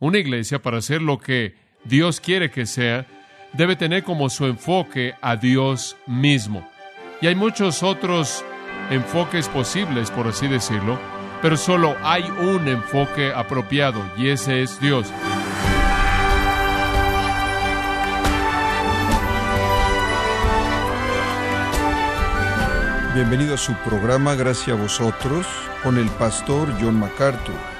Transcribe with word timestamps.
Una 0.00 0.16
iglesia, 0.16 0.62
para 0.62 0.80
ser 0.80 1.02
lo 1.02 1.18
que 1.18 1.54
Dios 1.84 2.20
quiere 2.20 2.50
que 2.50 2.64
sea, 2.64 3.06
debe 3.52 3.76
tener 3.76 4.02
como 4.02 4.30
su 4.30 4.46
enfoque 4.46 5.12
a 5.20 5.36
Dios 5.36 5.94
mismo. 6.06 6.66
Y 7.20 7.26
hay 7.26 7.34
muchos 7.34 7.82
otros 7.82 8.42
enfoques 8.88 9.50
posibles, 9.50 10.10
por 10.10 10.26
así 10.26 10.48
decirlo, 10.48 10.98
pero 11.42 11.58
solo 11.58 11.94
hay 12.02 12.22
un 12.22 12.66
enfoque 12.66 13.30
apropiado 13.30 14.02
y 14.16 14.28
ese 14.28 14.62
es 14.62 14.80
Dios. 14.80 15.12
Bienvenido 23.14 23.54
a 23.54 23.58
su 23.58 23.74
programa 23.84 24.34
Gracias 24.34 24.78
a 24.78 24.80
vosotros 24.80 25.46
con 25.82 25.98
el 25.98 26.08
pastor 26.08 26.72
John 26.80 26.98
MacArthur. 26.98 27.79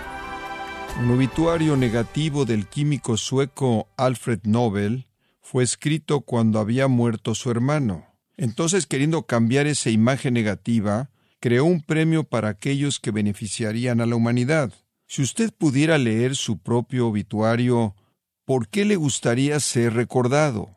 Un 0.98 1.10
obituario 1.10 1.76
negativo 1.76 2.44
del 2.44 2.66
químico 2.66 3.16
sueco 3.16 3.88
Alfred 3.96 4.40
Nobel 4.44 5.06
fue 5.40 5.64
escrito 5.64 6.20
cuando 6.20 6.58
había 6.58 6.88
muerto 6.88 7.34
su 7.34 7.50
hermano. 7.50 8.06
Entonces, 8.36 8.86
queriendo 8.86 9.22
cambiar 9.22 9.66
esa 9.66 9.90
imagen 9.90 10.34
negativa, 10.34 11.10
creó 11.40 11.64
un 11.64 11.82
premio 11.82 12.24
para 12.24 12.48
aquellos 12.48 13.00
que 13.00 13.10
beneficiarían 13.10 14.00
a 14.00 14.06
la 14.06 14.16
humanidad. 14.16 14.72
Si 15.06 15.22
usted 15.22 15.52
pudiera 15.52 15.98
leer 15.98 16.36
su 16.36 16.58
propio 16.58 17.08
obituario, 17.08 17.96
¿por 18.44 18.68
qué 18.68 18.84
le 18.84 18.96
gustaría 18.96 19.58
ser 19.58 19.94
recordado? 19.94 20.76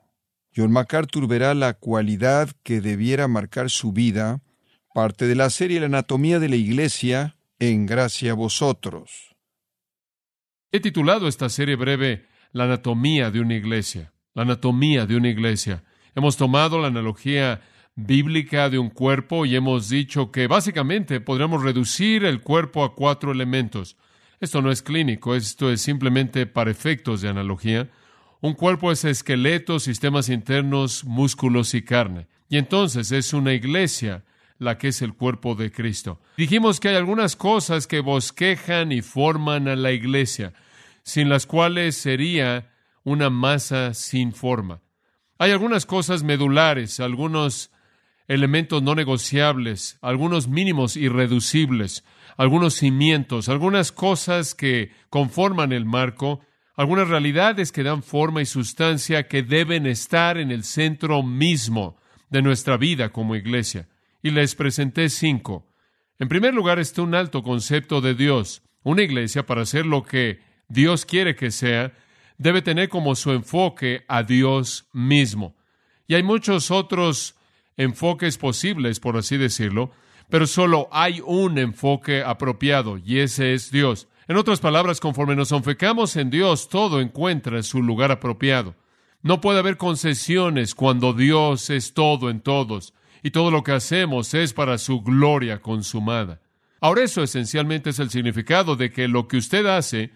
John 0.55 0.71
MacArthur 0.71 1.27
verá 1.27 1.53
la 1.53 1.73
cualidad 1.73 2.49
que 2.63 2.81
debiera 2.81 3.27
marcar 3.27 3.69
su 3.69 3.91
vida, 3.91 4.41
parte 4.93 5.27
de 5.27 5.35
la 5.35 5.49
serie 5.49 5.79
La 5.79 5.87
anatomía 5.87 6.39
de 6.39 6.49
la 6.49 6.55
Iglesia, 6.55 7.35
en 7.59 7.85
gracia 7.85 8.31
a 8.31 8.35
vosotros. 8.35 9.32
He 10.75 10.79
titulado 10.79 11.27
esta 11.27 11.49
serie 11.49 11.75
breve 11.75 12.25
La 12.51 12.63
anatomía 12.63 13.29
de 13.29 13.39
una 13.39 13.53
iglesia. 13.53 14.11
La 14.33 14.41
anatomía 14.41 15.05
de 15.05 15.15
una 15.15 15.29
iglesia. 15.29 15.83
Hemos 16.15 16.35
tomado 16.35 16.81
la 16.81 16.87
analogía 16.87 17.61
bíblica 17.93 18.71
de 18.71 18.79
un 18.79 18.89
cuerpo 18.89 19.45
y 19.45 19.55
hemos 19.55 19.87
dicho 19.87 20.31
que 20.31 20.47
básicamente 20.47 21.21
podríamos 21.21 21.61
reducir 21.61 22.25
el 22.25 22.41
cuerpo 22.41 22.83
a 22.83 22.95
cuatro 22.95 23.31
elementos. 23.31 23.97
Esto 24.39 24.63
no 24.63 24.71
es 24.71 24.81
clínico, 24.81 25.35
esto 25.35 25.71
es 25.71 25.79
simplemente 25.79 26.47
para 26.47 26.71
efectos 26.71 27.21
de 27.21 27.29
analogía. 27.29 27.91
Un 28.41 28.55
cuerpo 28.55 28.91
es 28.91 29.05
esqueleto, 29.05 29.79
sistemas 29.79 30.27
internos, 30.27 31.03
músculos 31.03 31.75
y 31.75 31.83
carne. 31.83 32.25
Y 32.49 32.57
entonces 32.57 33.11
es 33.11 33.31
una 33.33 33.53
iglesia 33.53 34.23
la 34.63 34.77
que 34.77 34.89
es 34.89 35.01
el 35.01 35.13
cuerpo 35.13 35.55
de 35.55 35.71
Cristo. 35.71 36.19
Dijimos 36.37 36.79
que 36.79 36.89
hay 36.89 36.95
algunas 36.95 37.35
cosas 37.35 37.85
que 37.87 37.99
bosquejan 37.99 38.91
y 38.91 39.01
forman 39.01 39.67
a 39.67 39.75
la 39.75 39.91
iglesia, 39.91 40.53
sin 41.03 41.29
las 41.29 41.45
cuales 41.45 41.95
sería 41.95 42.71
una 43.03 43.29
masa 43.29 43.93
sin 43.93 44.33
forma. 44.33 44.81
Hay 45.37 45.51
algunas 45.51 45.85
cosas 45.85 46.23
medulares, 46.23 46.99
algunos 46.99 47.71
elementos 48.27 48.81
no 48.81 48.95
negociables, 48.95 49.97
algunos 50.01 50.47
mínimos 50.47 50.95
irreducibles, 50.95 52.03
algunos 52.37 52.75
cimientos, 52.75 53.49
algunas 53.49 53.91
cosas 53.91 54.55
que 54.55 54.91
conforman 55.09 55.71
el 55.73 55.85
marco, 55.85 56.41
algunas 56.75 57.07
realidades 57.07 57.71
que 57.71 57.83
dan 57.83 58.03
forma 58.03 58.41
y 58.41 58.45
sustancia 58.45 59.27
que 59.27 59.43
deben 59.43 59.85
estar 59.85 60.37
en 60.37 60.51
el 60.51 60.63
centro 60.63 61.21
mismo 61.21 61.97
de 62.29 62.41
nuestra 62.41 62.77
vida 62.77 63.09
como 63.09 63.35
iglesia. 63.35 63.87
Y 64.23 64.31
les 64.31 64.55
presenté 64.55 65.09
cinco. 65.09 65.67
En 66.17 66.29
primer 66.29 66.55
lugar 66.55 66.79
está 66.79 67.03
un 67.03 67.13
alto 67.13 67.43
concepto 67.43 68.01
de 68.01 68.15
Dios. 68.15 68.63
Una 68.81 69.03
iglesia, 69.03 69.45
para 69.45 69.65
ser 69.65 69.85
lo 69.85 70.03
que 70.03 70.39
Dios 70.67 71.05
quiere 71.05 71.35
que 71.35 71.51
sea, 71.51 71.93
debe 72.37 72.61
tener 72.61 72.89
como 72.89 73.15
su 73.15 73.31
enfoque 73.31 74.05
a 74.07 74.23
Dios 74.23 74.87
mismo. 74.93 75.55
Y 76.07 76.15
hay 76.15 76.23
muchos 76.23 76.71
otros 76.71 77.35
enfoques 77.77 78.37
posibles, 78.37 78.99
por 78.99 79.17
así 79.17 79.37
decirlo, 79.37 79.91
pero 80.29 80.47
solo 80.47 80.87
hay 80.91 81.21
un 81.25 81.57
enfoque 81.57 82.23
apropiado, 82.23 82.97
y 82.97 83.19
ese 83.19 83.53
es 83.53 83.71
Dios. 83.71 84.07
En 84.27 84.37
otras 84.37 84.59
palabras, 84.59 84.99
conforme 84.99 85.35
nos 85.35 85.51
enfocamos 85.51 86.15
en 86.15 86.29
Dios, 86.29 86.69
todo 86.69 87.01
encuentra 87.01 87.61
su 87.63 87.83
lugar 87.83 88.11
apropiado. 88.11 88.75
No 89.21 89.41
puede 89.41 89.59
haber 89.59 89.77
concesiones 89.77 90.75
cuando 90.75 91.13
Dios 91.13 91.69
es 91.69 91.93
todo 91.93 92.29
en 92.29 92.41
todos, 92.41 92.93
y 93.23 93.31
todo 93.31 93.49
lo 93.49 93.63
que 93.63 93.71
hacemos 93.71 94.33
es 94.33 94.53
para 94.53 94.77
su 94.77 95.01
gloria 95.01 95.61
consumada. 95.61 96.41
Ahora 96.81 97.03
eso 97.03 97.23
esencialmente 97.23 97.91
es 97.91 97.99
el 97.99 98.09
significado 98.09 98.75
de 98.75 98.91
que 98.91 99.07
lo 99.07 99.29
que 99.29 99.37
usted 99.37 99.65
hace, 99.65 100.11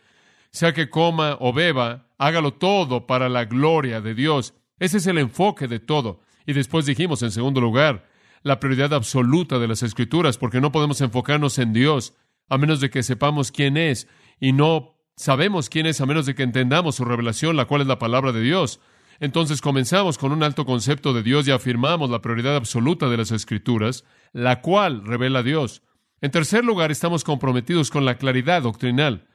sea 0.52 0.74
que 0.74 0.90
coma 0.90 1.38
o 1.40 1.54
beba, 1.54 2.10
hágalo 2.18 2.54
todo 2.54 3.08
para 3.08 3.30
la 3.30 3.46
gloria 3.46 4.02
de 4.02 4.14
Dios. 4.14 4.54
Ese 4.78 4.98
es 4.98 5.08
el 5.08 5.18
enfoque 5.18 5.68
de 5.68 5.80
todo. 5.80 6.20
Y 6.46 6.52
después 6.52 6.86
dijimos, 6.86 7.24
en 7.24 7.32
segundo 7.32 7.62
lugar, 7.62 8.10
la 8.44 8.60
prioridad 8.60 8.94
absoluta 8.94 9.60
de 9.60 9.68
las 9.70 9.84
Escrituras, 9.84 10.38
porque 10.38 10.60
no 10.60 10.74
podemos 10.74 11.00
enfocarnos 11.00 11.58
en 11.60 11.72
Dios 11.72 12.14
a 12.50 12.58
menos 12.58 12.82
de 12.82 12.90
que 12.90 13.04
sepamos 13.04 13.52
quién 13.52 13.78
es, 13.78 14.08
y 14.40 14.52
no 14.52 14.98
sabemos 15.16 15.70
quién 15.70 15.86
es 15.86 16.02
a 16.02 16.06
menos 16.06 16.26
de 16.26 16.36
que 16.36 16.44
entendamos 16.44 16.96
su 16.96 17.06
revelación, 17.06 17.56
la 17.56 17.66
cual 17.66 17.82
es 17.82 17.88
la 17.88 18.00
palabra 18.00 18.32
de 18.32 18.42
Dios. 18.42 18.80
Entonces 19.20 19.62
comenzamos 19.62 20.18
con 20.18 20.32
un 20.32 20.44
alto 20.44 20.66
concepto 20.66 21.14
de 21.14 21.24
Dios 21.24 21.48
y 21.48 21.52
afirmamos 21.52 22.10
la 22.10 22.22
prioridad 22.22 22.56
absoluta 22.56 23.10
de 23.10 23.18
las 23.18 23.32
Escrituras, 23.32 24.04
la 24.34 24.62
cual 24.62 25.04
revela 25.06 25.40
a 25.40 25.44
Dios. 25.44 25.82
En 26.22 26.32
tercer 26.32 26.64
lugar, 26.64 26.92
estamos 26.92 27.24
comprometidos 27.24 27.90
con 27.90 28.06
la 28.06 28.18
claridad 28.18 28.64
doctrinal. 28.64 29.28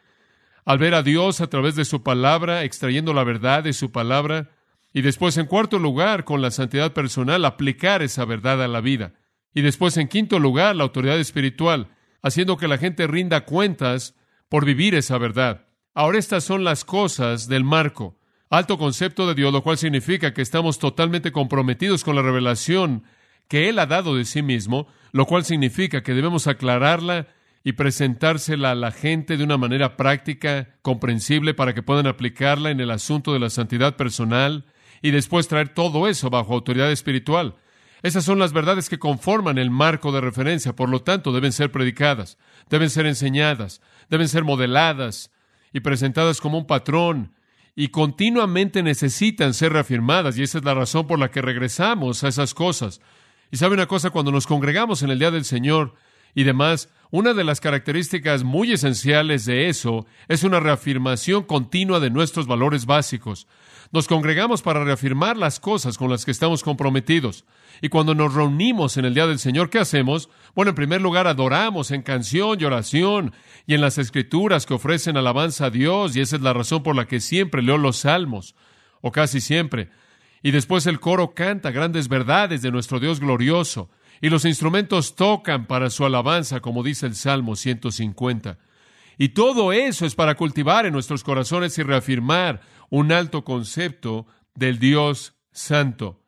Al 0.65 0.79
ver 0.79 0.95
a 0.95 1.03
Dios 1.03 1.41
a 1.41 1.49
través 1.49 1.75
de 1.75 1.85
su 1.85 2.03
palabra, 2.03 2.65
extrayendo 2.65 3.13
la 3.13 3.25
verdad 3.25 3.65
de 3.65 3.73
su 3.73 3.91
palabra, 3.91 4.51
y 4.93 5.03
después, 5.03 5.37
en 5.39 5.47
cuarto 5.47 5.79
lugar, 5.79 6.25
con 6.25 6.43
la 6.43 6.51
santidad 6.51 6.93
personal, 6.93 7.45
aplicar 7.45 8.03
esa 8.03 8.25
verdad 8.25 8.63
a 8.63 8.69
la 8.69 8.81
vida. 8.81 9.15
Y 9.55 9.63
después, 9.63 9.97
en 9.97 10.09
quinto 10.09 10.39
lugar, 10.39 10.77
la 10.77 10.85
autoridad 10.85 11.19
espiritual, 11.19 11.89
haciendo 12.23 12.57
que 12.57 12.69
la 12.69 12.79
gente 12.79 13.07
rinda 13.07 13.45
cuentas 13.45 14.15
por 14.49 14.65
vivir 14.65 14.95
esa 14.95 15.19
verdad. 15.19 15.67
Ahora 15.95 16.19
estas 16.19 16.45
son 16.45 16.63
las 16.63 16.85
cosas 16.85 17.49
del 17.49 17.65
marco. 17.65 18.19
Alto 18.53 18.77
concepto 18.77 19.27
de 19.27 19.35
Dios, 19.35 19.51
lo 19.51 19.63
cual 19.63 19.79
significa 19.79 20.35
que 20.35 20.43
estamos 20.43 20.79
totalmente 20.79 21.33
comprometidos 21.33 22.05
con 22.05 22.17
la 22.17 22.21
revelación 22.21 23.03
que 23.49 23.71
Él 23.71 23.79
ha 23.79 23.87
dado 23.87 24.15
de 24.15 24.27
sí 24.27 24.43
mismo, 24.43 24.89
lo 25.13 25.25
cual 25.25 25.47
significa 25.47 26.03
que 26.03 26.13
debemos 26.13 26.47
aclararla 26.47 27.29
y 27.65 27.73
presentársela 27.73 28.73
a 28.73 28.75
la 28.75 28.91
gente 28.91 29.39
de 29.39 29.45
una 29.45 29.57
manera 29.57 29.97
práctica, 29.97 30.69
comprensible, 30.83 31.55
para 31.55 31.73
que 31.73 31.83
puedan 31.83 32.07
aplicarla 32.07 32.71
en 32.71 32.81
el 32.81 32.91
asunto 32.91 33.33
de 33.33 33.39
la 33.39 33.49
santidad 33.49 33.97
personal 33.97 34.67
y 35.01 35.13
después 35.13 35.49
traer 35.49 35.71
todo 35.71 36.07
eso 36.07 36.29
bajo 36.29 36.53
autoridad 36.53 36.93
espiritual. 36.93 37.55
Esas 38.03 38.23
son 38.23 38.39
las 38.39 38.53
verdades 38.53 38.91
que 38.91 38.99
conforman 38.99 39.57
el 39.57 39.71
marco 39.71 40.13
de 40.13 40.21
referencia, 40.21 40.77
por 40.77 40.91
lo 40.91 41.01
tanto 41.01 41.33
deben 41.33 41.53
ser 41.53 41.73
predicadas, 41.73 42.37
deben 42.69 42.91
ser 42.91 43.07
enseñadas, 43.07 43.81
deben 44.11 44.29
ser 44.29 44.45
modeladas 44.45 45.31
y 45.73 45.81
presentadas 45.81 46.43
como 46.43 46.59
un 46.59 46.67
patrón 46.67 47.33
y 47.75 47.89
continuamente 47.89 48.83
necesitan 48.83 49.55
ser 49.55 49.73
reafirmadas 49.73 50.37
y 50.37 50.43
esa 50.43 50.59
es 50.59 50.65
la 50.65 50.75
razón 50.75 51.07
por 51.07 51.19
la 51.19 51.31
que 51.31 51.43
regresamos 51.43 52.23
a 52.23 52.29
esas 52.29 52.55
cosas. 52.55 53.01
Y 53.51 53.57
sabe 53.57 53.75
una 53.75 53.87
cosa, 53.87 54.11
cuando 54.11 54.33
nos 54.33 54.47
congregamos 54.47 55.03
en 55.03 55.11
el 55.11 55.19
día 55.19 55.31
del 55.31 55.45
Señor 55.45 55.95
y 56.35 56.45
demás, 56.45 56.89
una 57.11 57.35
de 57.35 57.45
las 57.45 57.61
características 57.61 58.45
muy 58.45 58.73
esenciales 58.73 59.45
de 59.45 59.69
eso 59.69 60.07
es 60.29 60.45
una 60.45 60.61
reafirmación 60.61 61.43
continua 61.45 62.01
de 62.01 62.11
nuestros 62.11 62.47
valores 62.47 62.87
básicos. 62.87 63.47
Nos 63.91 64.09
congregamos 64.09 64.63
para 64.63 64.85
reafirmar 64.85 65.37
las 65.37 65.61
cosas 65.61 65.99
con 65.99 66.11
las 66.11 66.25
que 66.25 66.31
estamos 66.31 66.63
comprometidos. 66.63 67.45
Y 67.85 67.89
cuando 67.89 68.15
nos 68.15 68.33
reunimos 68.33 68.97
en 68.97 69.05
el 69.05 69.13
día 69.13 69.27
del 69.27 69.41
Señor, 69.41 69.69
¿qué 69.69 69.81
hacemos? 69.81 70.31
Bueno, 70.55 70.69
en 70.69 70.77
primer 70.77 71.01
lugar, 71.03 71.27
adoramos 71.27 71.91
en 71.91 72.03
canción 72.03 72.61
y 72.61 72.65
oración 72.65 73.35
y 73.67 73.75
en 73.75 73.81
las 73.81 73.99
escrituras 73.99 74.67
que 74.67 74.75
ofrecen 74.75 75.17
alabanza 75.17 75.67
a 75.67 75.71
Dios, 75.71 76.15
y 76.15 76.21
esa 76.21 76.37
es 76.37 76.43
la 76.43 76.53
razón 76.53 76.85
por 76.85 76.95
la 76.95 77.07
que 77.07 77.19
siempre 77.19 77.61
leo 77.61 77.79
los 77.79 77.97
salmos, 77.97 78.55
o 79.01 79.11
casi 79.11 79.41
siempre. 79.41 79.91
Y 80.45 80.53
después 80.53 80.87
el 80.87 81.01
coro 81.01 81.35
canta 81.35 81.73
grandes 81.73 82.07
verdades 82.07 82.63
de 82.63 82.71
nuestro 82.71 83.01
Dios 83.01 83.19
glorioso, 83.19 83.91
y 84.21 84.31
los 84.31 84.45
instrumentos 84.45 85.17
tocan 85.17 85.67
para 85.67 85.91
su 85.91 86.07
alabanza, 86.07 86.61
como 86.61 86.85
dice 86.85 87.07
el 87.07 87.17
Salmo 87.17 87.57
150. 87.57 88.59
Y 89.19 89.31
todo 89.31 89.73
eso 89.73 90.07
es 90.07 90.15
para 90.15 90.37
cultivar 90.37 90.87
en 90.87 90.93
nuestros 90.93 91.25
corazones 91.25 91.77
y 91.79 91.83
reafirmar 91.83 92.61
un 92.91 93.11
alto 93.11 93.43
concepto 93.43 94.29
del 94.55 94.79
Dios 94.79 95.35
Santo. 95.51 96.22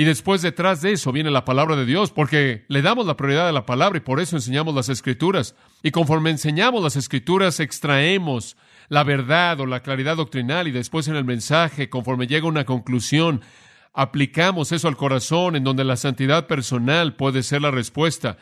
Y 0.00 0.04
después 0.04 0.40
detrás 0.40 0.80
de 0.80 0.92
eso 0.92 1.12
viene 1.12 1.30
la 1.30 1.44
palabra 1.44 1.76
de 1.76 1.84
Dios, 1.84 2.10
porque 2.10 2.64
le 2.68 2.80
damos 2.80 3.04
la 3.04 3.18
prioridad 3.18 3.50
a 3.50 3.52
la 3.52 3.66
palabra 3.66 3.98
y 3.98 4.00
por 4.00 4.18
eso 4.18 4.34
enseñamos 4.34 4.74
las 4.74 4.88
escrituras. 4.88 5.54
Y 5.82 5.90
conforme 5.90 6.30
enseñamos 6.30 6.82
las 6.82 6.96
escrituras, 6.96 7.60
extraemos 7.60 8.56
la 8.88 9.04
verdad 9.04 9.60
o 9.60 9.66
la 9.66 9.80
claridad 9.80 10.16
doctrinal 10.16 10.68
y 10.68 10.70
después 10.70 11.06
en 11.08 11.16
el 11.16 11.26
mensaje, 11.26 11.90
conforme 11.90 12.26
llega 12.26 12.48
una 12.48 12.64
conclusión, 12.64 13.42
aplicamos 13.92 14.72
eso 14.72 14.88
al 14.88 14.96
corazón 14.96 15.54
en 15.54 15.64
donde 15.64 15.84
la 15.84 15.98
santidad 15.98 16.46
personal 16.46 17.14
puede 17.14 17.42
ser 17.42 17.60
la 17.60 17.70
respuesta. 17.70 18.38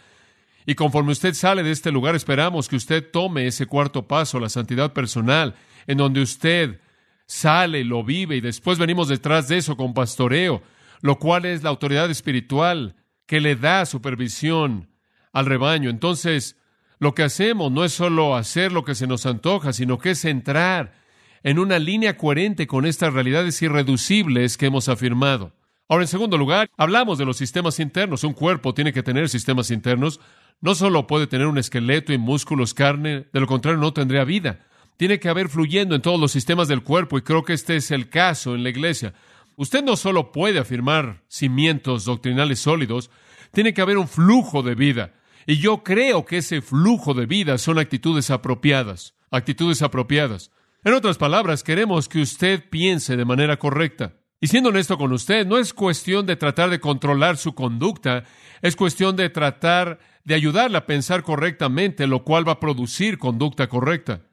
Y 0.65 0.77
conforme 0.77 1.11
usted 1.11 1.35
sale 1.35 1.65
de 1.65 1.73
este 1.73 1.91
lugar, 1.91 2.15
esperamos 2.15 2.69
que 2.69 2.77
usted 2.77 3.11
tome 3.11 3.49
ese 3.49 3.67
cuarto 3.67 4.07
paso, 4.07 4.39
la 4.39 4.49
santidad 4.49 4.93
personal, 4.93 5.57
en 5.89 5.99
donde 5.99 6.23
usted 6.23 6.79
sale, 7.27 7.83
lo 7.83 8.05
vive 8.05 8.37
y 8.37 8.41
después 8.41 8.79
venimos 8.79 9.09
detrás 9.09 9.49
de 9.49 9.57
eso 9.57 9.77
con 9.77 9.93
pastoreo, 9.93 10.63
lo 11.01 11.19
cual 11.19 11.45
es 11.45 11.63
la 11.63 11.71
autoridad 11.71 12.11
espiritual 12.11 12.97
que 13.27 13.41
le 13.41 13.57
da 13.57 13.87
supervisión 13.87 14.91
al 15.33 15.47
rebaño. 15.47 15.91
Entonces, 15.91 16.57
lo 16.99 17.15
que 17.15 17.23
hacemos 17.23 17.71
no 17.71 17.85
es 17.85 17.93
solo 17.93 18.35
hacer 18.35 18.73
lo 18.73 18.85
que 18.85 18.95
se 18.95 19.07
nos 19.07 19.27
antoja, 19.27 19.73
sino 19.73 19.99
que 19.99 20.11
es 20.11 20.25
entrar 20.25 20.95
en 21.43 21.59
una 21.59 21.79
línea 21.79 22.17
coherente 22.17 22.67
con 22.67 22.87
estas 22.87 23.13
realidades 23.13 23.61
irreducibles 23.63 24.57
que 24.57 24.67
hemos 24.67 24.89
afirmado. 24.89 25.53
Ahora, 25.89 26.05
en 26.05 26.09
segundo 26.09 26.37
lugar, 26.37 26.69
hablamos 26.77 27.17
de 27.19 27.25
los 27.25 27.37
sistemas 27.37 27.81
internos. 27.81 28.25
Un 28.25 28.35
cuerpo 28.35 28.75
tiene 28.75 28.93
que 28.93 29.03
tener 29.03 29.29
sistemas 29.29 29.71
internos. 29.71 30.21
No 30.61 30.75
solo 30.75 31.07
puede 31.07 31.27
tener 31.27 31.47
un 31.47 31.57
esqueleto 31.57 32.13
y 32.13 32.19
músculos, 32.19 32.75
carne, 32.75 33.27
de 33.33 33.41
lo 33.41 33.47
contrario 33.47 33.81
no 33.81 33.93
tendría 33.93 34.25
vida. 34.25 34.67
Tiene 34.97 35.21
que 35.21 35.29
haber 35.29 35.49
fluyendo 35.49 35.95
en 35.95 36.03
todos 36.03 36.21
los 36.21 36.33
sistemas 36.33 36.67
del 36.67 36.83
cuerpo 36.83 37.17
y 37.17 37.23
creo 37.23 37.45
que 37.45 37.53
este 37.53 37.77
es 37.77 37.91
el 37.93 38.11
caso 38.11 38.55
en 38.55 38.65
la 38.65 38.71
iglesia. 38.71 39.15
Usted 39.59 39.83
no 39.83 39.97
solo 39.97 40.31
puede 40.31 40.61
afirmar 40.61 41.25
cimientos 41.27 42.05
doctrinales 42.05 42.61
sólidos, 42.61 43.11
tiene 43.53 43.75
que 43.75 43.81
haber 43.81 43.99
un 43.99 44.07
flujo 44.07 44.63
de 44.63 44.77
vida. 44.77 45.15
Y 45.49 45.57
yo 45.57 45.83
creo 45.83 46.25
que 46.25 46.37
ese 46.37 46.63
flujo 46.63 47.13
de 47.13 47.27
vida 47.27 47.59
son 47.59 47.81
actitudes 47.81 48.31
apropiadas, 48.31 49.17
actitudes 49.33 49.83
apropiadas. 49.83 50.53
En 50.85 50.95
otras 50.95 51.19
palabras, 51.19 51.65
queremos 51.65 52.09
que 52.09 52.21
usted 52.21 52.71
piense 52.71 53.17
de 53.17 53.25
manera 53.25 53.59
correcta. 53.59 54.15
Y 54.41 54.47
siendo 54.47 54.69
honesto 54.69 54.97
con 54.97 55.13
usted, 55.13 55.45
no 55.45 55.59
es 55.59 55.75
cuestión 55.75 56.25
de 56.25 56.37
tratar 56.37 56.71
de 56.71 56.79
controlar 56.79 57.37
su 57.37 57.57
conducta, 57.57 58.23
es 58.63 58.77
cuestión 58.77 59.17
de 59.17 59.29
tratar 59.29 59.99
de 60.23 60.37
ayudarle 60.37 60.79
a 60.79 60.87
pensar 60.87 61.25
correctamente, 61.25 62.07
lo 62.07 62.23
cual 62.23 62.47
va 62.47 62.53
a 62.53 62.61
producir 62.61 63.19
conducta 63.19 63.69
correcta. 63.69 64.28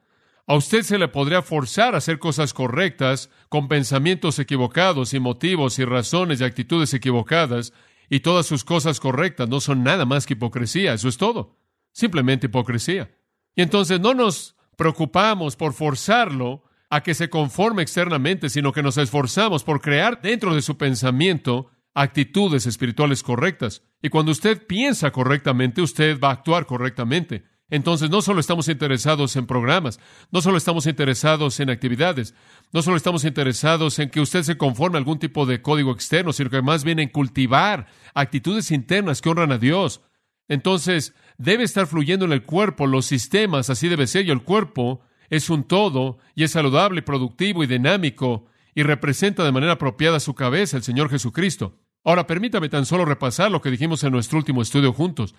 A 0.47 0.55
usted 0.55 0.83
se 0.83 0.99
le 0.99 1.07
podría 1.07 1.41
forzar 1.41 1.95
a 1.95 1.97
hacer 1.97 2.19
cosas 2.19 2.53
correctas 2.53 3.29
con 3.49 3.67
pensamientos 3.67 4.37
equivocados 4.37 5.13
y 5.13 5.19
motivos 5.19 5.79
y 5.79 5.85
razones 5.85 6.39
y 6.39 6.43
actitudes 6.43 6.93
equivocadas, 6.93 7.73
y 8.09 8.19
todas 8.19 8.45
sus 8.45 8.63
cosas 8.63 8.99
correctas 8.99 9.49
no 9.49 9.59
son 9.59 9.83
nada 9.83 10.05
más 10.05 10.25
que 10.25 10.33
hipocresía, 10.33 10.93
eso 10.93 11.07
es 11.07 11.17
todo, 11.17 11.57
simplemente 11.91 12.45
hipocresía. 12.45 13.11
Y 13.55 13.61
entonces 13.61 13.99
no 13.99 14.13
nos 14.13 14.55
preocupamos 14.77 15.55
por 15.55 15.73
forzarlo 15.73 16.63
a 16.89 17.01
que 17.01 17.15
se 17.15 17.29
conforme 17.29 17.81
externamente, 17.81 18.49
sino 18.49 18.71
que 18.71 18.83
nos 18.83 18.97
esforzamos 18.97 19.63
por 19.63 19.81
crear 19.81 20.21
dentro 20.21 20.53
de 20.53 20.61
su 20.61 20.77
pensamiento 20.77 21.71
actitudes 21.93 22.67
espirituales 22.67 23.23
correctas. 23.23 23.81
Y 24.01 24.09
cuando 24.09 24.31
usted 24.31 24.67
piensa 24.67 25.11
correctamente, 25.11 25.81
usted 25.81 26.19
va 26.19 26.29
a 26.29 26.33
actuar 26.33 26.65
correctamente. 26.65 27.45
Entonces, 27.69 28.11
no 28.11 28.21
solo 28.21 28.39
estamos 28.39 28.67
interesados 28.67 29.35
en 29.35 29.47
programas, 29.47 29.99
no 30.31 30.41
solo 30.41 30.57
estamos 30.57 30.85
interesados 30.85 31.59
en 31.59 31.71
actividades, 31.71 32.35
no 32.71 32.83
solo 32.83 32.95
estamos 32.95 33.25
interesados 33.25 33.97
en 33.97 34.11
que 34.11 34.21
usted 34.21 34.43
se 34.43 34.57
conforme 34.57 34.97
a 34.97 34.99
algún 34.99 35.17
tipo 35.17 35.47
de 35.47 35.61
código 35.63 35.91
externo, 35.91 36.31
sino 36.31 36.51
que 36.51 36.61
más 36.61 36.83
bien 36.83 36.99
en 36.99 37.09
cultivar 37.09 37.87
actitudes 38.13 38.69
internas 38.69 39.21
que 39.21 39.29
honran 39.29 39.51
a 39.51 39.57
Dios. 39.57 40.01
Entonces, 40.47 41.15
debe 41.39 41.63
estar 41.63 41.87
fluyendo 41.87 42.25
en 42.25 42.33
el 42.33 42.43
cuerpo 42.43 42.85
los 42.85 43.07
sistemas, 43.07 43.71
así 43.71 43.87
debe 43.87 44.05
ser, 44.05 44.27
y 44.27 44.31
el 44.31 44.43
cuerpo 44.43 45.01
es 45.31 45.49
un 45.49 45.63
todo 45.63 46.19
y 46.35 46.43
es 46.43 46.51
saludable, 46.51 47.01
productivo 47.01 47.63
y 47.63 47.67
dinámico 47.67 48.45
y 48.75 48.83
representa 48.83 49.43
de 49.43 49.51
manera 49.51 49.73
apropiada 49.73 50.19
su 50.19 50.35
cabeza, 50.35 50.77
el 50.77 50.83
Señor 50.83 51.09
Jesucristo. 51.09 51.79
Ahora, 52.03 52.27
permítame 52.27 52.69
tan 52.69 52.85
solo 52.85 53.05
repasar 53.05 53.49
lo 53.49 53.61
que 53.61 53.71
dijimos 53.71 54.03
en 54.03 54.11
nuestro 54.11 54.37
último 54.37 54.61
estudio 54.61 54.93
juntos. 54.93 55.33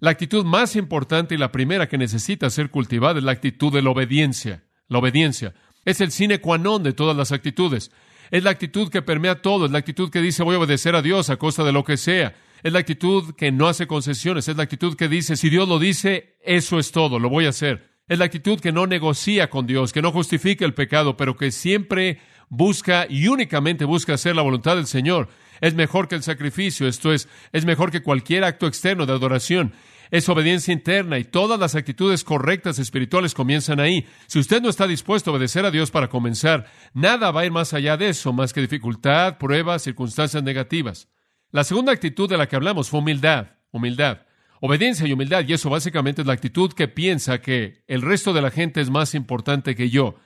La 0.00 0.10
actitud 0.10 0.44
más 0.44 0.76
importante 0.76 1.34
y 1.34 1.38
la 1.38 1.50
primera 1.50 1.88
que 1.88 1.98
necesita 1.98 2.50
ser 2.50 2.70
cultivada 2.70 3.18
es 3.18 3.24
la 3.24 3.32
actitud 3.32 3.72
de 3.72 3.82
la 3.82 3.90
obediencia. 3.90 4.62
La 4.88 4.98
obediencia 4.98 5.54
es 5.84 6.00
el 6.00 6.10
sine 6.10 6.38
qua 6.40 6.58
non 6.58 6.82
de 6.82 6.92
todas 6.92 7.16
las 7.16 7.32
actitudes. 7.32 7.90
Es 8.30 8.44
la 8.44 8.50
actitud 8.50 8.90
que 8.90 9.02
permea 9.02 9.40
todo, 9.40 9.66
es 9.66 9.72
la 9.72 9.78
actitud 9.78 10.10
que 10.10 10.20
dice 10.20 10.42
voy 10.42 10.54
a 10.54 10.58
obedecer 10.58 10.94
a 10.94 11.02
Dios 11.02 11.30
a 11.30 11.36
costa 11.36 11.64
de 11.64 11.72
lo 11.72 11.82
que 11.82 11.96
sea. 11.96 12.36
Es 12.62 12.72
la 12.72 12.80
actitud 12.80 13.34
que 13.34 13.50
no 13.52 13.68
hace 13.68 13.86
concesiones, 13.86 14.48
es 14.48 14.56
la 14.56 14.64
actitud 14.64 14.96
que 14.96 15.08
dice 15.08 15.36
si 15.36 15.48
Dios 15.48 15.68
lo 15.68 15.78
dice, 15.78 16.36
eso 16.44 16.78
es 16.78 16.92
todo, 16.92 17.18
lo 17.18 17.30
voy 17.30 17.46
a 17.46 17.50
hacer. 17.50 17.88
Es 18.06 18.18
la 18.18 18.26
actitud 18.26 18.60
que 18.60 18.72
no 18.72 18.86
negocia 18.86 19.50
con 19.50 19.66
Dios, 19.66 19.92
que 19.92 20.02
no 20.02 20.12
justifica 20.12 20.64
el 20.64 20.74
pecado, 20.74 21.16
pero 21.16 21.36
que 21.36 21.50
siempre 21.50 22.20
busca 22.48 23.06
y 23.08 23.28
únicamente 23.28 23.84
busca 23.84 24.14
hacer 24.14 24.36
la 24.36 24.42
voluntad 24.42 24.76
del 24.76 24.86
Señor. 24.86 25.28
Es 25.60 25.74
mejor 25.74 26.08
que 26.08 26.14
el 26.14 26.22
sacrificio, 26.22 26.86
esto 26.86 27.12
es, 27.12 27.28
es 27.52 27.64
mejor 27.64 27.90
que 27.90 28.02
cualquier 28.02 28.44
acto 28.44 28.66
externo 28.66 29.06
de 29.06 29.12
adoración. 29.12 29.72
Es 30.10 30.28
obediencia 30.28 30.72
interna 30.72 31.18
y 31.18 31.24
todas 31.24 31.60
las 31.60 31.74
actitudes 31.74 32.24
correctas 32.24 32.78
espirituales 32.78 33.34
comienzan 33.34 33.78
ahí. 33.78 34.06
Si 34.26 34.38
usted 34.38 34.62
no 34.62 34.70
está 34.70 34.86
dispuesto 34.86 35.30
a 35.30 35.34
obedecer 35.34 35.66
a 35.66 35.70
Dios 35.70 35.90
para 35.90 36.08
comenzar, 36.08 36.66
nada 36.94 37.30
va 37.30 37.42
a 37.42 37.46
ir 37.46 37.52
más 37.52 37.74
allá 37.74 37.96
de 37.96 38.08
eso, 38.08 38.32
más 38.32 38.52
que 38.52 38.62
dificultad, 38.62 39.36
pruebas, 39.36 39.82
circunstancias 39.82 40.42
negativas. 40.42 41.08
La 41.50 41.64
segunda 41.64 41.92
actitud 41.92 42.28
de 42.28 42.38
la 42.38 42.48
que 42.48 42.56
hablamos 42.56 42.88
fue 42.88 43.00
humildad. 43.00 43.48
Humildad. 43.70 44.22
Obediencia 44.60 45.06
y 45.06 45.12
humildad, 45.12 45.44
y 45.46 45.52
eso 45.52 45.70
básicamente 45.70 46.22
es 46.22 46.26
la 46.26 46.32
actitud 46.32 46.72
que 46.72 46.88
piensa 46.88 47.40
que 47.40 47.84
el 47.86 48.02
resto 48.02 48.32
de 48.32 48.42
la 48.42 48.50
gente 48.50 48.80
es 48.80 48.90
más 48.90 49.14
importante 49.14 49.76
que 49.76 49.90
yo. 49.90 50.16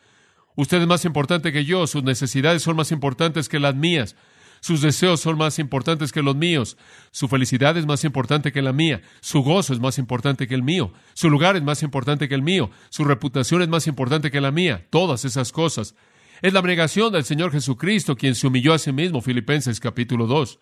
Usted 0.55 0.83
es 0.83 0.87
más 0.87 1.05
importante 1.05 1.53
que 1.53 1.65
yo, 1.65 1.87
sus 1.87 2.03
necesidades 2.03 2.63
son 2.63 2.77
más 2.77 2.93
importantes 2.93 3.49
que 3.49 3.59
las 3.59 3.75
mías, 3.75 4.17
sus 4.61 4.81
deseos 4.81 5.21
son 5.21 5.39
más 5.39 5.59
importantes 5.59 6.13
que 6.13 6.23
los 6.23 6.37
míos, 6.37 6.77
su 7.11 7.27
felicidad 7.27 7.77
es 7.77 7.87
más 7.87 8.05
importante 8.05 8.53
que 8.53 8.63
la 8.63 8.73
mía, 8.73 9.01
su 9.21 9.43
gozo 9.43 9.73
es 9.73 9.81
más 9.81 9.99
importante 9.99 10.47
que 10.47 10.55
el 10.55 10.63
mío, 10.63 10.93
su 11.15 11.31
lugar 11.31 11.57
es 11.57 11.63
más 11.63 11.83
importante 11.83 12.29
que 12.29 12.35
el 12.35 12.43
mío, 12.43 12.71
su 12.91 13.05
reputación 13.05 13.63
es 13.63 13.69
más 13.69 13.87
importante 13.87 14.31
que 14.31 14.41
la 14.41 14.53
mía, 14.53 14.87
todas 14.91 15.25
esas 15.25 15.53
cosas. 15.53 15.95
Es 16.43 16.53
la 16.53 16.59
abnegación 16.59 17.13
del 17.13 17.25
Señor 17.25 17.51
Jesucristo 17.51 18.15
quien 18.15 18.35
se 18.35 18.47
humilló 18.47 18.75
a 18.75 18.79
sí 18.79 18.93
mismo, 18.93 19.21
Filipenses 19.21 19.81
capítulo 19.81 20.27
2. 20.27 20.61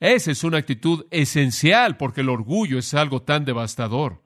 Esa 0.00 0.30
es 0.30 0.44
una 0.44 0.58
actitud 0.58 1.06
esencial 1.10 1.96
porque 1.96 2.22
el 2.22 2.30
orgullo 2.30 2.78
es 2.78 2.94
algo 2.94 3.22
tan 3.22 3.44
devastador. 3.44 4.22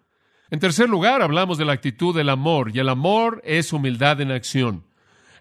En 0.50 0.60
tercer 0.60 0.88
lugar, 0.88 1.20
hablamos 1.20 1.58
de 1.58 1.64
la 1.64 1.72
actitud 1.72 2.14
del 2.14 2.28
amor, 2.28 2.70
y 2.74 2.78
el 2.78 2.88
amor 2.88 3.42
es 3.44 3.72
humildad 3.72 4.20
en 4.20 4.30
acción. 4.30 4.84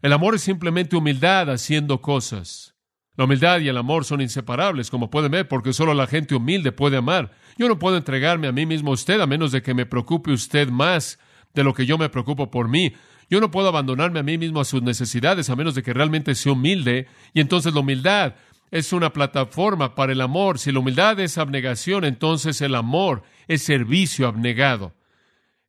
El 0.04 0.12
amor 0.12 0.36
es 0.36 0.42
simplemente 0.42 0.98
humildad 0.98 1.50
haciendo 1.50 2.02
cosas. 2.02 2.76
La 3.16 3.24
humildad 3.24 3.62
y 3.62 3.70
el 3.70 3.78
amor 3.78 4.04
son 4.04 4.20
inseparables, 4.20 4.90
como 4.90 5.10
pueden 5.10 5.32
ver, 5.32 5.48
porque 5.48 5.72
solo 5.72 5.94
la 5.94 6.08
gente 6.08 6.36
humilde 6.36 6.74
puede 6.74 6.98
amar. 6.98 7.32
Yo 7.58 7.70
no 7.70 7.80
puedo 7.80 7.96
entregarme 7.96 8.48
a 8.48 8.52
mí 8.52 8.66
mismo 8.66 8.92
a 8.92 8.96
usted 8.96 9.22
a 9.22 9.28
menos 9.28 9.54
de 9.54 9.62
que 9.62 9.74
me 9.74 9.86
preocupe 9.86 10.32
usted 10.32 10.68
más 10.68 11.20
de 11.54 11.64
lo 11.64 11.74
que 11.74 11.86
yo 11.86 11.98
me 11.98 12.10
preocupo 12.10 12.52
por 12.52 12.68
mí. 12.68 12.94
Yo 13.30 13.40
no 13.40 13.50
puedo 13.50 13.70
abandonarme 13.70 14.20
a 14.20 14.24
mí 14.24 14.38
mismo 14.38 14.60
a 14.60 14.66
sus 14.66 14.84
necesidades 14.84 15.50
a 15.50 15.56
menos 15.56 15.74
de 15.74 15.84
que 15.84 15.94
realmente 15.94 16.36
sea 16.36 16.52
humilde. 16.52 17.08
Y 17.34 17.40
entonces 17.40 17.74
la 17.74 17.80
humildad 17.80 18.36
es 18.72 18.92
una 18.92 19.14
plataforma 19.14 19.96
para 19.96 20.12
el 20.12 20.20
amor. 20.20 20.60
Si 20.60 20.74
la 20.74 20.80
humildad 20.80 21.18
es 21.22 21.38
abnegación, 21.38 22.04
entonces 22.04 22.60
el 22.60 22.76
amor 22.76 23.24
es 23.48 23.64
servicio 23.64 24.28
abnegado. 24.28 24.96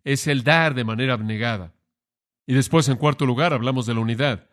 Es 0.03 0.27
el 0.27 0.43
dar 0.43 0.75
de 0.75 0.83
manera 0.83 1.15
abnegada. 1.15 1.73
Y 2.47 2.55
después, 2.55 2.89
en 2.89 2.97
cuarto 2.97 3.27
lugar, 3.27 3.53
hablamos 3.53 3.87
de 3.87 3.95
la 3.95 4.01
unidad. 4.01 4.49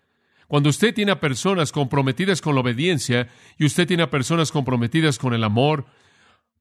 Cuando 0.48 0.70
usted 0.70 0.94
tiene 0.94 1.14
a 1.14 1.20
personas 1.20 1.72
comprometidas 1.72 2.42
con 2.42 2.56
la 2.56 2.62
obediencia 2.62 3.30
y 3.58 3.66
usted 3.66 3.88
tiene 3.88 4.04
a 4.04 4.10
personas 4.10 4.52
comprometidas 4.52 5.18
con 5.18 5.34
el 5.34 5.44
amor, 5.44 5.86